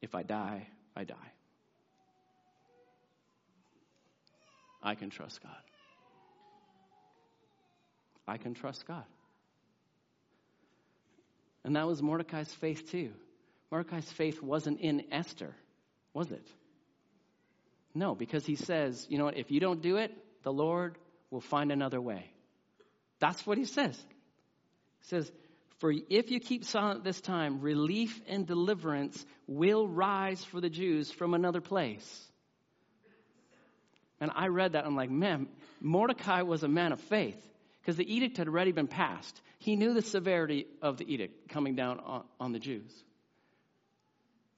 if 0.01 0.15
I 0.15 0.23
die, 0.23 0.67
I 0.95 1.05
die. 1.05 1.33
I 4.83 4.95
can 4.95 5.11
trust 5.11 5.43
God. 5.43 5.53
I 8.29 8.37
can 8.37 8.55
trust 8.55 8.87
God. 8.87 9.05
And 11.65 11.77
that 11.77 11.87
was 11.87 12.03
Mordecai's 12.03 12.53
faith 12.53 12.91
too. 12.91 13.11
Mordecai's 13.71 14.11
faith 14.13 14.43
wasn't 14.43 14.81
in 14.81 15.05
Esther, 15.11 15.55
was 16.13 16.31
it? 16.31 16.47
No, 17.95 18.15
because 18.15 18.45
he 18.45 18.57
says, 18.57 19.07
you 19.09 19.19
know 19.19 19.25
what, 19.25 19.37
if 19.37 19.51
you 19.51 19.61
don't 19.61 19.81
do 19.81 19.97
it, 19.97 20.13
the 20.43 20.53
Lord 20.53 20.99
will 21.31 21.41
find 21.41 21.73
another 21.73 22.01
way. 22.01 22.31
That's 23.21 23.47
what 23.47 23.57
he 23.57 23.65
says. 23.65 23.97
He 25.01 25.09
says, 25.09 25.33
For 25.85 25.93
if 26.09 26.31
you 26.31 26.41
keep 26.41 26.65
silent 26.65 27.05
this 27.05 27.21
time, 27.21 27.61
relief 27.61 28.19
and 28.27 28.47
deliverance 28.47 29.23
will 29.47 29.87
rise 29.87 30.43
for 30.43 30.59
the 30.59 30.71
Jews 30.71 31.11
from 31.11 31.35
another 31.35 31.61
place. 31.61 32.27
And 34.19 34.31
I 34.35 34.47
read 34.47 34.73
that, 34.73 34.87
I'm 34.87 34.97
like, 34.97 35.11
man, 35.11 35.47
Mordecai 35.83 36.41
was 36.41 36.63
a 36.63 36.69
man 36.69 36.93
of 36.93 37.03
faith 37.03 37.37
because 37.83 37.97
the 37.97 38.11
edict 38.11 38.39
had 38.39 38.49
already 38.49 38.73
been 38.73 38.87
passed. 38.87 39.39
He 39.59 39.77
knew 39.77 39.93
the 39.93 40.01
severity 40.01 40.69
of 40.81 40.97
the 40.97 41.05
edict 41.13 41.51
coming 41.51 41.75
down 41.75 42.01
on, 42.01 42.25
on 42.41 42.53
the 42.53 42.59
Jews. 42.59 42.91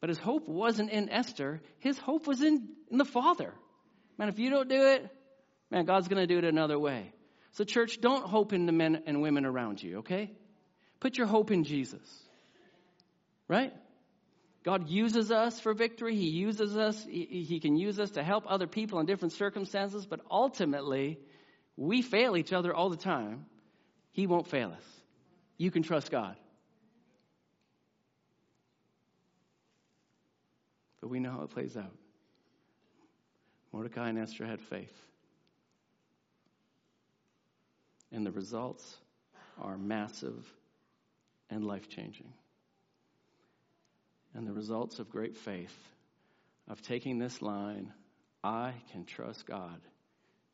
But 0.00 0.10
his 0.10 0.18
hope 0.18 0.46
wasn't 0.46 0.90
in 0.90 1.08
Esther, 1.08 1.60
his 1.80 1.98
hope 1.98 2.28
was 2.28 2.40
in, 2.40 2.68
in 2.88 2.98
the 2.98 3.04
Father. 3.04 3.52
Man, 4.16 4.28
if 4.28 4.38
you 4.38 4.48
don't 4.48 4.68
do 4.68 4.80
it, 4.80 5.10
man, 5.72 5.86
God's 5.86 6.06
going 6.06 6.22
to 6.22 6.32
do 6.32 6.38
it 6.38 6.44
another 6.44 6.78
way. 6.78 7.12
So, 7.50 7.64
church, 7.64 8.00
don't 8.00 8.24
hope 8.24 8.52
in 8.52 8.66
the 8.66 8.72
men 8.72 9.02
and 9.06 9.20
women 9.22 9.44
around 9.44 9.82
you, 9.82 9.98
okay? 9.98 10.30
Put 11.00 11.18
your 11.18 11.26
hope 11.26 11.50
in 11.50 11.64
Jesus. 11.64 12.00
Right? 13.48 13.72
God 14.64 14.88
uses 14.88 15.30
us 15.30 15.60
for 15.60 15.74
victory. 15.74 16.16
He 16.16 16.28
uses 16.28 16.76
us, 16.76 17.04
he, 17.04 17.44
he, 17.48 17.60
can 17.60 17.76
use 17.76 18.00
us 18.00 18.12
to 18.12 18.22
help 18.24 18.44
other 18.48 18.66
people 18.66 18.98
in 18.98 19.06
different 19.06 19.32
circumstances, 19.32 20.06
but 20.06 20.20
ultimately, 20.28 21.20
we 21.76 22.02
fail 22.02 22.36
each 22.36 22.52
other 22.52 22.74
all 22.74 22.90
the 22.90 22.96
time. 22.96 23.46
He 24.10 24.26
won't 24.26 24.48
fail 24.48 24.72
us. 24.72 24.82
You 25.56 25.70
can 25.70 25.84
trust 25.84 26.10
God. 26.10 26.36
But 31.00 31.10
we 31.10 31.20
know 31.20 31.30
how 31.30 31.42
it 31.42 31.50
plays 31.50 31.76
out. 31.76 31.94
Mordecai 33.72 34.08
and 34.08 34.18
Esther 34.18 34.46
had 34.46 34.60
faith. 34.60 34.92
And 38.10 38.26
the 38.26 38.32
results 38.32 38.96
are 39.60 39.78
massive 39.78 40.44
and 41.50 41.64
life 41.64 41.88
changing. 41.88 42.32
And 44.34 44.46
the 44.46 44.52
results 44.52 44.98
of 44.98 45.10
great 45.10 45.36
faith, 45.36 45.76
of 46.68 46.82
taking 46.82 47.18
this 47.18 47.40
line, 47.40 47.92
I 48.44 48.74
can 48.92 49.04
trust 49.04 49.46
God, 49.46 49.80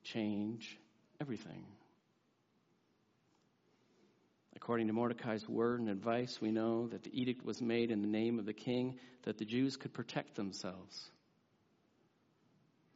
change 0.04 0.78
everything. 1.20 1.64
According 4.54 4.86
to 4.86 4.92
Mordecai's 4.92 5.48
word 5.48 5.80
and 5.80 5.88
advice, 5.88 6.40
we 6.40 6.52
know 6.52 6.86
that 6.88 7.02
the 7.02 7.20
edict 7.20 7.44
was 7.44 7.60
made 7.60 7.90
in 7.90 8.00
the 8.00 8.06
name 8.06 8.38
of 8.38 8.46
the 8.46 8.52
king 8.52 8.96
that 9.24 9.38
the 9.38 9.44
Jews 9.44 9.76
could 9.76 9.92
protect 9.92 10.36
themselves. 10.36 11.10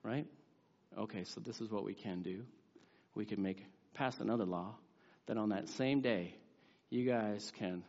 Right? 0.05 0.27
Okay, 0.97 1.25
so 1.25 1.41
this 1.41 1.61
is 1.61 1.69
what 1.69 1.85
we 1.85 1.95
can 1.95 2.23
do. 2.23 2.45
We 3.17 3.25
can 3.25 3.43
make 3.43 3.65
pass 3.95 4.21
another 4.21 4.45
law 4.45 4.77
that 5.27 5.37
on 5.37 5.49
that 5.49 5.69
same 5.71 6.01
day 6.01 6.35
you 6.91 7.05
guys 7.05 7.53
can 7.59 7.85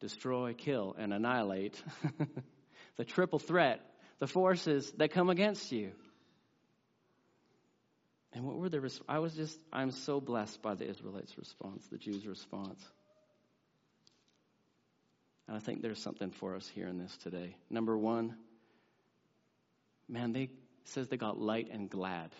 destroy, 0.00 0.54
kill, 0.54 0.94
and 0.98 1.12
annihilate 1.12 1.80
the 2.96 3.04
triple 3.04 3.38
threat, 3.38 3.80
the 4.18 4.26
forces 4.26 4.90
that 4.98 5.12
come 5.12 5.30
against 5.30 5.72
you. 5.72 5.92
And 8.32 8.44
what 8.44 8.56
were 8.56 8.68
the 8.68 9.00
I 9.08 9.20
was 9.20 9.34
just 9.34 9.58
I'm 9.72 9.92
so 9.92 10.20
blessed 10.20 10.60
by 10.60 10.74
the 10.74 10.88
Israelites' 10.88 11.38
response, 11.38 11.86
the 11.86 11.98
Jews' 11.98 12.26
response. 12.26 12.82
And 15.46 15.56
I 15.56 15.60
think 15.60 15.82
there's 15.82 16.02
something 16.02 16.30
for 16.30 16.56
us 16.56 16.66
here 16.68 16.88
in 16.88 16.98
this 16.98 17.16
today. 17.18 17.54
Number 17.70 17.96
one, 17.96 18.34
man, 20.08 20.32
they 20.32 20.50
says 20.84 21.08
they 21.08 21.16
got 21.16 21.38
light 21.38 21.68
and 21.70 21.88
glad. 21.88 22.30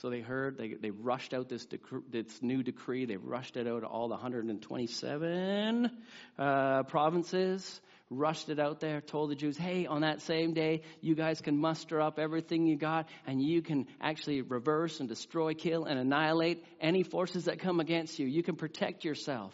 So 0.00 0.10
they 0.10 0.20
heard, 0.20 0.56
they, 0.56 0.74
they 0.74 0.90
rushed 0.90 1.34
out 1.34 1.48
this, 1.48 1.66
decree, 1.66 2.02
this 2.08 2.40
new 2.40 2.62
decree. 2.62 3.04
They 3.04 3.16
rushed 3.16 3.56
it 3.56 3.66
out 3.66 3.80
to 3.80 3.86
all 3.86 4.06
the 4.06 4.14
127 4.14 5.90
uh, 6.38 6.82
provinces, 6.84 7.80
rushed 8.08 8.48
it 8.48 8.60
out 8.60 8.78
there, 8.78 9.00
told 9.00 9.30
the 9.30 9.34
Jews, 9.34 9.58
hey, 9.58 9.86
on 9.86 10.02
that 10.02 10.20
same 10.22 10.54
day, 10.54 10.82
you 11.00 11.16
guys 11.16 11.40
can 11.40 11.58
muster 11.58 12.00
up 12.00 12.20
everything 12.20 12.64
you 12.64 12.76
got, 12.76 13.08
and 13.26 13.42
you 13.42 13.60
can 13.60 13.88
actually 14.00 14.42
reverse 14.42 15.00
and 15.00 15.08
destroy, 15.08 15.54
kill, 15.54 15.84
and 15.84 15.98
annihilate 15.98 16.64
any 16.80 17.02
forces 17.02 17.46
that 17.46 17.58
come 17.58 17.80
against 17.80 18.20
you. 18.20 18.26
You 18.26 18.44
can 18.44 18.54
protect 18.54 19.04
yourself. 19.04 19.52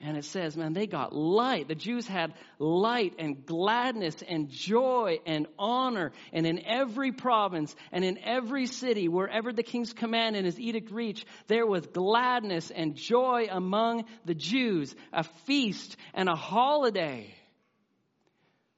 And 0.00 0.16
it 0.18 0.26
says, 0.26 0.56
man, 0.56 0.74
they 0.74 0.86
got 0.86 1.14
light. 1.14 1.68
The 1.68 1.74
Jews 1.74 2.06
had 2.06 2.34
light 2.58 3.14
and 3.18 3.46
gladness 3.46 4.16
and 4.28 4.50
joy 4.50 5.20
and 5.24 5.46
honor. 5.58 6.12
And 6.34 6.46
in 6.46 6.66
every 6.66 7.12
province 7.12 7.74
and 7.92 8.04
in 8.04 8.18
every 8.22 8.66
city, 8.66 9.08
wherever 9.08 9.54
the 9.54 9.62
king's 9.62 9.94
command 9.94 10.36
and 10.36 10.44
his 10.44 10.60
edict 10.60 10.90
reached, 10.90 11.24
there 11.46 11.66
was 11.66 11.86
gladness 11.86 12.70
and 12.70 12.94
joy 12.94 13.48
among 13.50 14.04
the 14.26 14.34
Jews, 14.34 14.94
a 15.14 15.24
feast 15.24 15.96
and 16.12 16.28
a 16.28 16.36
holiday. 16.36 17.34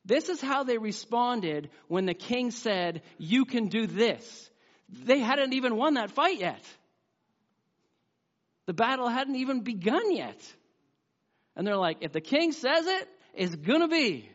This 0.05 0.29
is 0.29 0.41
how 0.41 0.63
they 0.63 0.79
responded 0.79 1.69
when 1.89 2.07
the 2.07 2.15
king 2.15 2.53
said, 2.53 3.03
You 3.19 3.45
can 3.45 3.67
do 3.67 3.89
this. 3.89 4.51
They 4.89 5.19
hadn't 5.19 5.53
even 5.53 5.77
won 5.77 5.95
that 5.95 6.13
fight 6.13 6.39
yet. 6.39 6.63
The 8.67 8.73
battle 8.73 9.09
hadn't 9.09 9.37
even 9.37 9.61
begun 9.61 10.15
yet. 10.15 10.41
And 11.59 11.67
they're 11.67 11.77
like, 11.77 11.99
if 12.03 12.13
the 12.13 12.21
king 12.21 12.53
says 12.53 12.87
it, 12.87 13.09
it's 13.35 13.57
going 13.57 13.81
to 13.81 13.89
be. 13.89 14.31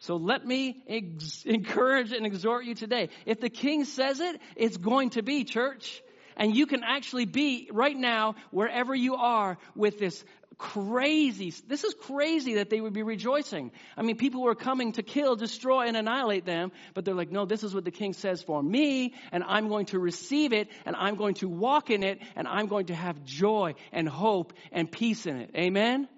So 0.00 0.16
let 0.16 0.46
me 0.46 0.82
ex- 0.88 1.44
encourage 1.44 2.12
and 2.12 2.24
exhort 2.24 2.64
you 2.64 2.74
today. 2.74 3.10
If 3.26 3.40
the 3.40 3.50
king 3.50 3.84
says 3.84 4.20
it, 4.20 4.40
it's 4.56 4.78
going 4.78 5.10
to 5.10 5.22
be, 5.22 5.44
church. 5.44 6.02
And 6.38 6.56
you 6.56 6.66
can 6.66 6.82
actually 6.82 7.26
be 7.26 7.68
right 7.70 7.96
now, 7.96 8.36
wherever 8.50 8.94
you 8.94 9.16
are, 9.16 9.58
with 9.74 9.98
this 9.98 10.24
crazy. 10.58 11.54
This 11.66 11.84
is 11.84 11.94
crazy 11.94 12.56
that 12.56 12.68
they 12.68 12.80
would 12.80 12.92
be 12.92 13.04
rejoicing. 13.04 13.70
I 13.96 14.02
mean, 14.02 14.16
people 14.16 14.42
were 14.42 14.56
coming 14.56 14.92
to 14.92 15.02
kill, 15.02 15.36
destroy, 15.36 15.86
and 15.86 15.96
annihilate 15.96 16.44
them, 16.44 16.72
but 16.94 17.04
they're 17.04 17.14
like, 17.14 17.30
no, 17.30 17.46
this 17.46 17.62
is 17.62 17.74
what 17.74 17.84
the 17.84 17.92
king 17.92 18.12
says 18.12 18.42
for 18.42 18.62
me, 18.62 19.14
and 19.30 19.44
I'm 19.44 19.68
going 19.68 19.86
to 19.86 19.98
receive 19.98 20.52
it, 20.52 20.68
and 20.84 20.96
I'm 20.96 21.14
going 21.14 21.34
to 21.34 21.48
walk 21.48 21.90
in 21.90 22.02
it, 22.02 22.20
and 22.34 22.48
I'm 22.48 22.66
going 22.66 22.86
to 22.86 22.94
have 22.94 23.24
joy 23.24 23.74
and 23.92 24.08
hope 24.08 24.52
and 24.72 24.90
peace 24.90 25.26
in 25.26 25.36
it. 25.36 25.50
Amen? 25.56 26.08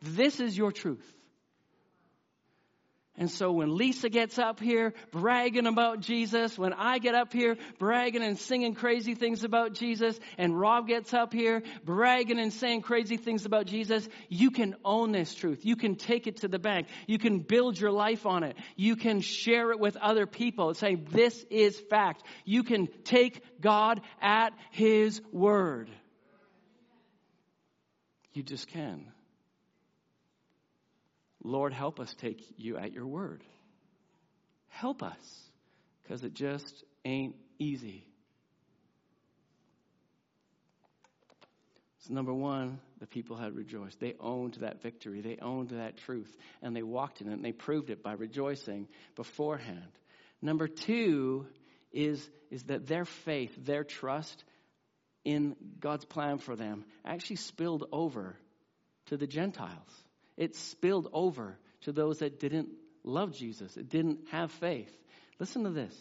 This 0.00 0.40
is 0.40 0.56
your 0.56 0.72
truth. 0.72 1.06
And 3.18 3.30
so 3.30 3.52
when 3.52 3.76
Lisa 3.76 4.08
gets 4.08 4.38
up 4.38 4.58
here 4.58 4.94
bragging 5.10 5.66
about 5.66 6.00
Jesus, 6.00 6.58
when 6.58 6.72
I 6.72 6.98
get 6.98 7.14
up 7.14 7.30
here 7.30 7.58
bragging 7.78 8.22
and 8.22 8.38
singing 8.38 8.74
crazy 8.74 9.14
things 9.14 9.44
about 9.44 9.74
Jesus, 9.74 10.18
and 10.38 10.58
Rob 10.58 10.88
gets 10.88 11.12
up 11.12 11.30
here 11.30 11.62
bragging 11.84 12.40
and 12.40 12.50
saying 12.50 12.80
crazy 12.80 13.18
things 13.18 13.44
about 13.44 13.66
Jesus, 13.66 14.08
you 14.30 14.50
can 14.50 14.76
own 14.82 15.12
this 15.12 15.34
truth. 15.34 15.66
You 15.66 15.76
can 15.76 15.96
take 15.96 16.26
it 16.26 16.38
to 16.38 16.48
the 16.48 16.58
bank. 16.58 16.88
You 17.06 17.18
can 17.18 17.40
build 17.40 17.78
your 17.78 17.92
life 17.92 18.24
on 18.24 18.44
it. 18.44 18.56
You 18.76 18.96
can 18.96 19.20
share 19.20 19.72
it 19.72 19.78
with 19.78 19.96
other 19.98 20.26
people 20.26 20.68
and 20.68 20.76
say, 20.78 20.94
this 20.94 21.44
is 21.50 21.78
fact. 21.78 22.22
You 22.46 22.62
can 22.62 22.88
take 23.04 23.42
God 23.60 24.00
at 24.22 24.54
His 24.70 25.20
word. 25.32 25.90
You 28.32 28.42
just 28.42 28.68
can. 28.68 29.12
Lord, 31.44 31.72
help 31.72 31.98
us 31.98 32.14
take 32.14 32.42
you 32.56 32.76
at 32.76 32.92
your 32.92 33.06
word. 33.06 33.42
Help 34.68 35.02
us, 35.02 35.50
because 36.02 36.22
it 36.24 36.34
just 36.34 36.84
ain't 37.04 37.36
easy. 37.58 38.06
So, 42.00 42.14
number 42.14 42.32
one, 42.32 42.80
the 42.98 43.06
people 43.06 43.36
had 43.36 43.54
rejoiced. 43.54 44.00
They 44.00 44.14
owned 44.18 44.54
that 44.54 44.82
victory, 44.82 45.20
they 45.20 45.38
owned 45.40 45.70
that 45.70 45.98
truth, 45.98 46.34
and 46.62 46.74
they 46.74 46.82
walked 46.82 47.20
in 47.20 47.28
it, 47.28 47.34
and 47.34 47.44
they 47.44 47.52
proved 47.52 47.90
it 47.90 48.02
by 48.02 48.12
rejoicing 48.12 48.88
beforehand. 49.14 49.92
Number 50.40 50.66
two 50.66 51.46
is, 51.92 52.28
is 52.50 52.64
that 52.64 52.86
their 52.86 53.04
faith, 53.04 53.52
their 53.64 53.84
trust 53.84 54.44
in 55.24 55.54
God's 55.78 56.04
plan 56.04 56.38
for 56.38 56.56
them 56.56 56.84
actually 57.04 57.36
spilled 57.36 57.84
over 57.92 58.36
to 59.06 59.16
the 59.16 59.26
Gentiles 59.26 60.01
it 60.42 60.56
spilled 60.56 61.08
over 61.12 61.56
to 61.82 61.92
those 61.92 62.18
that 62.18 62.40
didn't 62.40 62.68
love 63.04 63.32
Jesus, 63.32 63.76
it 63.76 63.88
didn't 63.88 64.28
have 64.30 64.50
faith. 64.50 64.92
Listen 65.38 65.64
to 65.64 65.70
this. 65.70 65.96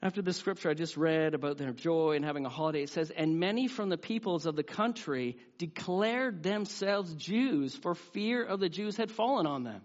After 0.00 0.20
the 0.20 0.32
scripture 0.32 0.70
I 0.70 0.74
just 0.74 0.96
read 0.96 1.34
about 1.34 1.58
their 1.58 1.72
joy 1.72 2.16
and 2.16 2.24
having 2.24 2.44
a 2.44 2.48
holiday, 2.48 2.82
it 2.82 2.88
says, 2.88 3.10
And 3.10 3.38
many 3.38 3.68
from 3.68 3.88
the 3.88 3.98
peoples 3.98 4.46
of 4.46 4.56
the 4.56 4.64
country 4.64 5.36
declared 5.58 6.42
themselves 6.42 7.14
Jews, 7.14 7.76
for 7.76 7.94
fear 7.94 8.42
of 8.42 8.58
the 8.58 8.68
Jews 8.68 8.96
had 8.96 9.12
fallen 9.12 9.46
on 9.46 9.62
them. 9.62 9.82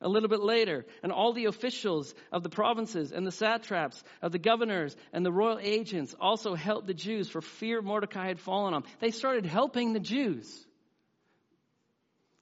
A 0.00 0.08
little 0.08 0.28
bit 0.28 0.40
later, 0.40 0.86
and 1.02 1.12
all 1.12 1.32
the 1.32 1.46
officials 1.46 2.14
of 2.32 2.42
the 2.42 2.48
provinces 2.48 3.12
and 3.12 3.26
the 3.26 3.32
satraps 3.32 4.02
of 4.22 4.32
the 4.32 4.38
governors 4.38 4.96
and 5.12 5.24
the 5.24 5.32
royal 5.32 5.58
agents 5.60 6.14
also 6.20 6.54
helped 6.54 6.86
the 6.86 6.94
Jews 6.94 7.28
for 7.28 7.40
fear 7.40 7.82
Mordecai 7.82 8.26
had 8.26 8.40
fallen 8.40 8.74
on 8.74 8.82
them. 8.82 8.92
They 9.00 9.10
started 9.10 9.44
helping 9.44 9.92
the 9.92 10.00
Jews. 10.00 10.66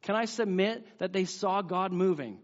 Can 0.06 0.14
I 0.14 0.26
submit 0.26 0.86
that 0.98 1.12
they 1.12 1.24
saw 1.24 1.62
God 1.62 1.92
moving? 1.92 2.38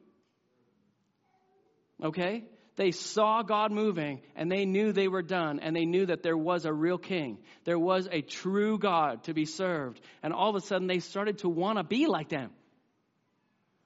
Okay? 2.02 2.44
They 2.74 2.90
saw 2.90 3.42
God 3.42 3.70
moving 3.70 4.20
and 4.34 4.50
they 4.50 4.64
knew 4.64 4.90
they 4.90 5.06
were 5.06 5.22
done 5.22 5.60
and 5.60 5.76
they 5.76 5.84
knew 5.84 6.06
that 6.06 6.24
there 6.24 6.36
was 6.36 6.64
a 6.64 6.72
real 6.72 6.98
king. 6.98 7.38
There 7.62 7.78
was 7.78 8.08
a 8.10 8.20
true 8.20 8.78
God 8.78 9.22
to 9.24 9.32
be 9.32 9.44
served. 9.44 10.00
And 10.24 10.32
all 10.32 10.50
of 10.50 10.56
a 10.56 10.66
sudden 10.66 10.88
they 10.88 10.98
started 10.98 11.38
to 11.38 11.48
want 11.48 11.78
to 11.78 11.84
be 11.84 12.08
like 12.08 12.30
them. 12.30 12.50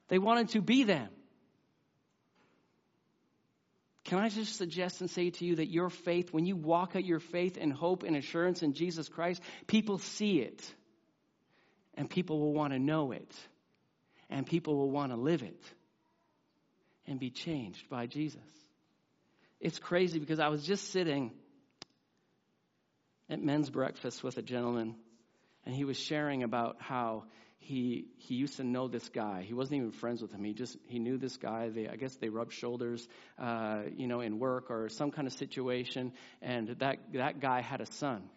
They 0.07 0.17
wanted 0.17 0.49
to 0.49 0.61
be 0.61 0.83
them. 0.83 1.09
Can 4.05 4.17
I 4.17 4.29
just 4.29 4.55
suggest 4.55 5.01
and 5.01 5.09
say 5.11 5.29
to 5.29 5.45
you 5.45 5.57
that 5.57 5.69
your 5.69 5.91
faith, 5.91 6.33
when 6.33 6.47
you 6.47 6.55
walk 6.55 6.95
out 6.95 7.05
your 7.05 7.19
faith 7.19 7.59
and 7.61 7.71
hope 7.71 8.01
and 8.01 8.15
assurance 8.15 8.63
in 8.63 8.73
Jesus 8.73 9.07
Christ, 9.07 9.43
people 9.67 9.99
see 9.99 10.39
it. 10.39 10.63
And 11.93 12.09
people 12.09 12.39
will 12.39 12.53
want 12.53 12.73
to 12.73 12.79
know 12.79 13.11
it. 13.11 13.31
And 14.29 14.45
people 14.45 14.75
will 14.75 14.91
want 14.91 15.11
to 15.11 15.17
live 15.17 15.43
it. 15.43 15.63
And 17.05 17.19
be 17.19 17.29
changed 17.29 17.89
by 17.89 18.05
Jesus. 18.05 18.41
It's 19.59 19.79
crazy 19.79 20.19
because 20.19 20.39
I 20.39 20.49
was 20.49 20.63
just 20.63 20.91
sitting 20.91 21.31
at 23.29 23.41
men's 23.41 23.69
breakfast 23.69 24.23
with 24.23 24.37
a 24.37 24.41
gentleman, 24.41 24.95
and 25.65 25.73
he 25.73 25.83
was 25.83 25.97
sharing 25.97 26.43
about 26.43 26.77
how 26.79 27.23
he 27.59 28.07
he 28.17 28.35
used 28.35 28.57
to 28.57 28.63
know 28.63 28.87
this 28.87 29.09
guy. 29.09 29.43
He 29.45 29.53
wasn't 29.53 29.77
even 29.77 29.91
friends 29.91 30.21
with 30.21 30.31
him. 30.31 30.43
He 30.43 30.53
just 30.53 30.77
he 30.87 30.99
knew 30.99 31.17
this 31.17 31.37
guy. 31.37 31.69
They 31.69 31.87
I 31.87 31.95
guess 31.95 32.15
they 32.15 32.29
rubbed 32.29 32.53
shoulders, 32.53 33.07
uh, 33.37 33.83
you 33.95 34.07
know, 34.07 34.21
in 34.21 34.39
work 34.39 34.69
or 34.69 34.89
some 34.89 35.11
kind 35.11 35.27
of 35.27 35.33
situation. 35.33 36.13
And 36.41 36.69
that 36.79 36.99
that 37.13 37.39
guy 37.39 37.61
had 37.61 37.81
a 37.81 37.85
son. 37.85 38.29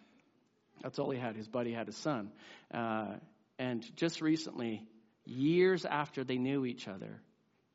That's 0.81 0.99
all 0.99 1.11
he 1.11 1.19
had. 1.19 1.35
His 1.35 1.47
buddy 1.47 1.71
had 1.71 1.87
a 1.87 1.93
son. 1.93 2.31
Uh, 2.73 3.15
and 3.59 3.85
just 3.95 4.21
recently, 4.21 4.83
years 5.25 5.85
after 5.85 6.23
they 6.23 6.37
knew 6.37 6.65
each 6.65 6.87
other, 6.87 7.21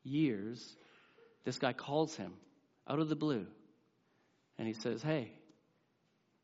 years, 0.03 0.75
this 1.45 1.59
guy 1.59 1.73
calls 1.73 2.15
him 2.15 2.33
out 2.87 2.99
of 2.99 3.09
the 3.09 3.15
blue. 3.15 3.45
And 4.57 4.67
he 4.67 4.73
says, 4.73 5.01
Hey, 5.01 5.31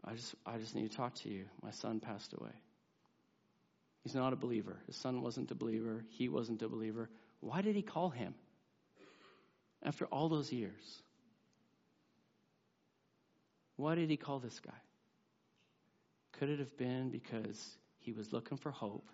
I 0.06 0.14
just, 0.14 0.36
I 0.46 0.58
just 0.58 0.76
need 0.76 0.90
to 0.90 0.96
talk 0.96 1.16
to 1.16 1.30
you. 1.30 1.46
My 1.62 1.72
son 1.72 2.00
passed 2.00 2.34
away. 2.34 2.52
He's 4.04 4.16
not 4.16 4.34
a 4.34 4.36
believer. 4.36 4.78
His 4.86 4.98
son 4.98 5.22
wasn't 5.22 5.52
a 5.52 5.56
believer. 5.56 6.04
He 6.10 6.28
wasn't 6.28 6.62
a 6.62 6.68
believer. 6.68 7.10
Why 7.40 7.62
did 7.62 7.76
he 7.76 7.82
call 7.82 8.10
him 8.10 8.36
after 9.82 10.06
all 10.06 10.28
those 10.28 10.52
years? 10.52 11.02
Why 13.78 13.96
did 13.96 14.10
he 14.10 14.18
call 14.18 14.40
this 14.40 14.60
guy? 14.60 14.72
Could 16.34 16.50
it 16.50 16.60
have 16.60 16.76
been 16.78 17.10
because 17.10 17.78
he 18.00 18.12
was 18.12 18.34
looking 18.34 18.58
for 18.58 18.72
hope? 18.72 19.10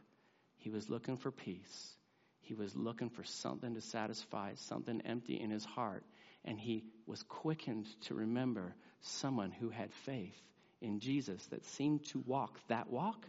He 0.59 0.69
was 0.69 0.89
looking 0.89 1.17
for 1.17 1.31
peace. 1.31 1.93
He 2.41 2.53
was 2.53 2.75
looking 2.75 3.09
for 3.09 3.23
something 3.23 3.75
to 3.75 3.81
satisfy, 3.81 4.53
something 4.55 5.01
empty 5.01 5.39
in 5.39 5.51
his 5.51 5.65
heart 5.65 6.03
and 6.45 6.59
he 6.59 6.83
was 7.05 7.21
quickened 7.23 7.87
to 8.01 8.13
remember 8.13 8.75
someone 9.01 9.51
who 9.51 9.69
had 9.69 9.91
faith 10.05 10.35
in 10.81 10.99
Jesus 10.99 11.45
that 11.47 11.65
seemed 11.65 12.05
to 12.05 12.19
walk 12.25 12.57
that 12.67 12.89
walk? 12.89 13.27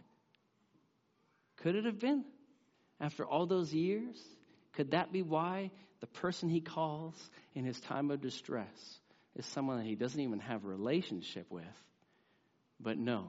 Could 1.57 1.75
it 1.75 1.85
have 1.85 1.99
been? 1.99 2.23
After 2.99 3.25
all 3.25 3.45
those 3.45 3.73
years? 3.73 4.15
Could 4.73 4.91
that 4.91 5.11
be 5.11 5.21
why 5.21 5.71
the 5.99 6.07
person 6.07 6.49
he 6.49 6.61
calls 6.61 7.15
in 7.53 7.65
his 7.65 7.79
time 7.81 8.09
of 8.11 8.21
distress 8.21 8.99
is 9.35 9.45
someone 9.45 9.77
that 9.77 9.85
he 9.85 9.95
doesn't 9.95 10.19
even 10.19 10.39
have 10.39 10.63
a 10.63 10.67
relationship 10.67 11.47
with, 11.49 11.63
but 12.79 12.97
knows, 12.97 13.27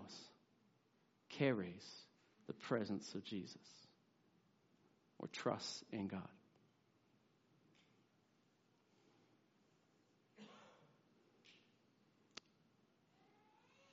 carries 1.30 1.84
the 2.46 2.53
presence 2.53 3.14
of 3.14 3.24
Jesus, 3.24 3.57
or 5.22 5.28
trusts 5.28 5.82
in 5.92 6.08
God? 6.08 6.28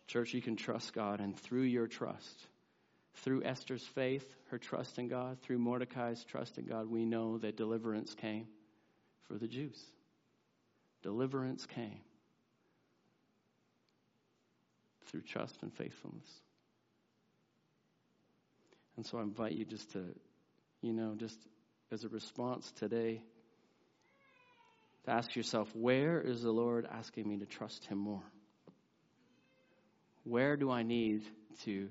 Church, 0.08 0.34
you 0.34 0.42
can 0.42 0.56
trust 0.56 0.94
God, 0.94 1.20
and 1.20 1.38
through 1.38 1.62
your 1.62 1.86
trust, 1.86 2.48
through 3.18 3.44
Esther's 3.44 3.86
faith, 3.86 4.26
her 4.50 4.58
trust 4.58 4.98
in 4.98 5.08
God, 5.08 5.40
through 5.42 5.60
Mordecai's 5.60 6.24
trust 6.24 6.58
in 6.58 6.66
God, 6.66 6.90
we 6.90 7.06
know 7.06 7.38
that 7.38 7.56
deliverance 7.56 8.16
came 8.16 8.48
for 9.28 9.36
the 9.36 9.48
Jews. 9.48 9.80
Deliverance 11.04 11.68
came 11.68 12.02
through 15.06 15.22
trust 15.22 15.56
and 15.62 15.72
faithfulness. 15.74 16.28
And 18.98 19.06
so 19.06 19.20
I 19.20 19.22
invite 19.22 19.54
you 19.54 19.66
just 19.66 19.92
to, 19.92 20.04
you 20.82 20.94
know, 20.94 21.16
just 21.18 21.38
as 21.92 22.04
a 22.04 22.10
response 22.10 22.72
today, 22.78 23.22
to 25.06 25.12
ask 25.12 25.36
yourself, 25.36 25.70
where 25.74 26.22
is 26.22 26.42
the 26.42 26.52
Lord 26.52 26.88
asking 26.90 27.28
me 27.28 27.38
to 27.38 27.46
trust 27.46 27.86
Him 27.86 27.98
more? 27.98 28.24
Where 30.24 30.58
do 30.58 30.70
I 30.70 30.84
need 30.84 31.24
to 31.64 31.90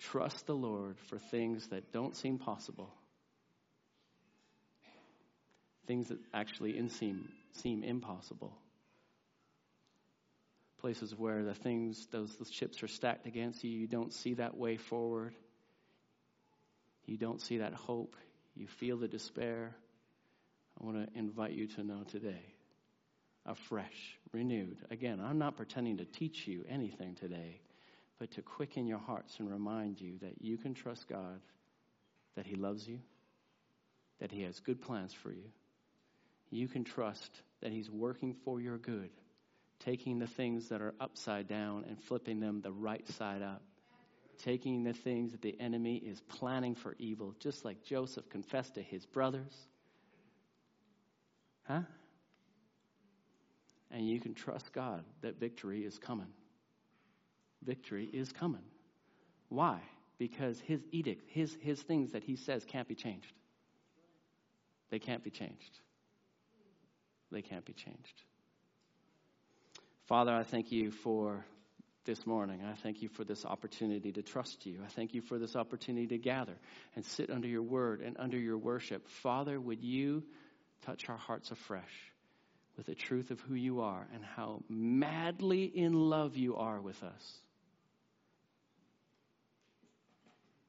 trust 0.00 0.46
the 0.46 0.54
Lord 0.54 0.98
for 1.08 1.18
things 1.18 1.68
that 1.68 1.92
don't 1.92 2.16
seem 2.16 2.38
possible? 2.38 2.92
Things 5.86 6.08
that 6.08 6.18
actually 6.32 6.88
seem, 6.88 7.28
seem 7.52 7.84
impossible. 7.84 8.56
Places 10.80 11.14
where 11.16 11.44
the 11.44 11.54
things, 11.54 12.06
those, 12.10 12.34
those 12.36 12.50
chips 12.50 12.82
are 12.82 12.88
stacked 12.88 13.26
against 13.26 13.62
you, 13.62 13.70
you 13.70 13.86
don't 13.86 14.12
see 14.12 14.34
that 14.34 14.56
way 14.56 14.76
forward. 14.76 15.34
You 17.10 17.16
don't 17.16 17.40
see 17.40 17.58
that 17.58 17.74
hope. 17.74 18.14
You 18.54 18.68
feel 18.68 18.96
the 18.96 19.08
despair. 19.08 19.74
I 20.80 20.86
want 20.86 21.12
to 21.12 21.18
invite 21.18 21.50
you 21.50 21.66
to 21.66 21.82
know 21.82 22.04
today 22.08 22.54
afresh, 23.44 24.16
renewed. 24.32 24.76
Again, 24.92 25.20
I'm 25.20 25.38
not 25.38 25.56
pretending 25.56 25.96
to 25.96 26.04
teach 26.04 26.46
you 26.46 26.64
anything 26.68 27.16
today, 27.16 27.62
but 28.20 28.30
to 28.32 28.42
quicken 28.42 28.86
your 28.86 28.98
hearts 28.98 29.40
and 29.40 29.50
remind 29.50 30.00
you 30.00 30.18
that 30.20 30.40
you 30.40 30.56
can 30.56 30.72
trust 30.72 31.08
God, 31.08 31.40
that 32.36 32.46
He 32.46 32.54
loves 32.54 32.86
you, 32.86 33.00
that 34.20 34.30
He 34.30 34.42
has 34.42 34.60
good 34.60 34.80
plans 34.80 35.12
for 35.12 35.32
you. 35.32 35.50
You 36.50 36.68
can 36.68 36.84
trust 36.84 37.42
that 37.60 37.72
He's 37.72 37.90
working 37.90 38.36
for 38.44 38.60
your 38.60 38.78
good, 38.78 39.10
taking 39.80 40.20
the 40.20 40.28
things 40.28 40.68
that 40.68 40.80
are 40.80 40.94
upside 41.00 41.48
down 41.48 41.86
and 41.88 42.00
flipping 42.04 42.38
them 42.38 42.60
the 42.60 42.70
right 42.70 43.08
side 43.08 43.42
up. 43.42 43.62
Taking 44.42 44.84
the 44.84 44.92
things 44.92 45.32
that 45.32 45.42
the 45.42 45.58
enemy 45.60 45.96
is 45.96 46.20
planning 46.20 46.74
for 46.74 46.96
evil, 46.98 47.34
just 47.38 47.64
like 47.64 47.82
Joseph 47.82 48.28
confessed 48.30 48.74
to 48.74 48.82
his 48.82 49.04
brothers. 49.06 49.54
Huh? 51.64 51.82
and 53.90 54.08
you 54.08 54.20
can 54.20 54.34
trust 54.34 54.72
God 54.72 55.04
that 55.22 55.38
victory 55.38 55.84
is 55.84 55.98
coming. 55.98 56.28
Victory 57.62 58.08
is 58.12 58.32
coming. 58.32 58.62
Why? 59.48 59.80
Because 60.18 60.60
his 60.60 60.80
edict, 60.92 61.28
his, 61.28 61.56
his 61.60 61.82
things 61.82 62.12
that 62.12 62.22
he 62.22 62.36
says 62.36 62.64
can't 62.64 62.88
be 62.88 62.94
changed. 62.94 63.32
They 64.90 64.98
can't 64.98 65.24
be 65.24 65.30
changed. 65.30 65.80
They 67.32 67.42
can't 67.42 67.64
be 67.64 67.72
changed. 67.72 68.22
Father, 70.06 70.32
I 70.32 70.42
thank 70.42 70.72
you 70.72 70.90
for 70.90 71.44
this 72.04 72.26
morning. 72.26 72.60
I 72.64 72.74
thank 72.74 73.02
you 73.02 73.08
for 73.08 73.24
this 73.24 73.44
opportunity 73.44 74.12
to 74.12 74.22
trust 74.22 74.66
you. 74.66 74.80
I 74.84 74.88
thank 74.88 75.14
you 75.14 75.20
for 75.20 75.38
this 75.38 75.56
opportunity 75.56 76.06
to 76.08 76.18
gather 76.18 76.56
and 76.96 77.04
sit 77.04 77.30
under 77.30 77.48
your 77.48 77.62
word 77.62 78.00
and 78.00 78.16
under 78.18 78.38
your 78.38 78.58
worship. 78.58 79.08
Father, 79.22 79.60
would 79.60 79.82
you 79.82 80.22
touch 80.82 81.08
our 81.08 81.16
hearts 81.16 81.50
afresh? 81.50 82.10
with 82.80 82.86
the 82.86 82.94
truth 82.94 83.30
of 83.30 83.38
who 83.40 83.54
you 83.54 83.82
are 83.82 84.08
and 84.14 84.24
how 84.24 84.62
madly 84.70 85.64
in 85.64 85.92
love 85.92 86.38
you 86.38 86.56
are 86.56 86.80
with 86.80 87.02
us. 87.02 87.40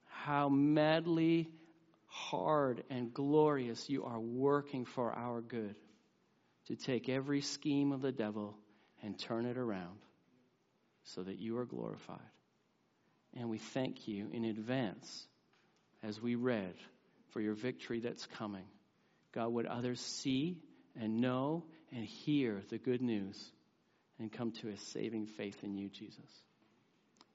How 0.03 0.49
madly 0.49 1.47
hard 2.07 2.83
and 2.89 3.13
glorious 3.13 3.89
you 3.89 4.03
are 4.03 4.19
working 4.19 4.83
for 4.83 5.13
our 5.13 5.39
good 5.39 5.75
to 6.67 6.75
take 6.75 7.07
every 7.07 7.39
scheme 7.39 7.93
of 7.93 8.01
the 8.01 8.11
devil 8.11 8.57
and 9.01 9.17
turn 9.17 9.45
it 9.45 9.57
around 9.57 9.97
so 11.03 11.23
that 11.23 11.39
you 11.39 11.57
are 11.57 11.65
glorified. 11.65 12.19
And 13.37 13.49
we 13.49 13.57
thank 13.57 14.07
you 14.07 14.29
in 14.31 14.45
advance 14.45 15.25
as 16.03 16.21
we 16.21 16.35
read 16.35 16.73
for 17.29 17.41
your 17.41 17.53
victory 17.53 17.99
that's 17.99 18.25
coming. 18.37 18.65
God, 19.33 19.53
would 19.53 19.65
others 19.65 20.01
see 20.01 20.57
and 20.99 21.21
know 21.21 21.63
and 21.91 22.03
hear 22.03 22.61
the 22.69 22.77
good 22.77 23.01
news 23.01 23.51
and 24.19 24.31
come 24.31 24.51
to 24.51 24.69
a 24.69 24.77
saving 24.77 25.27
faith 25.27 25.63
in 25.63 25.75
you, 25.75 25.89
Jesus. 25.89 26.19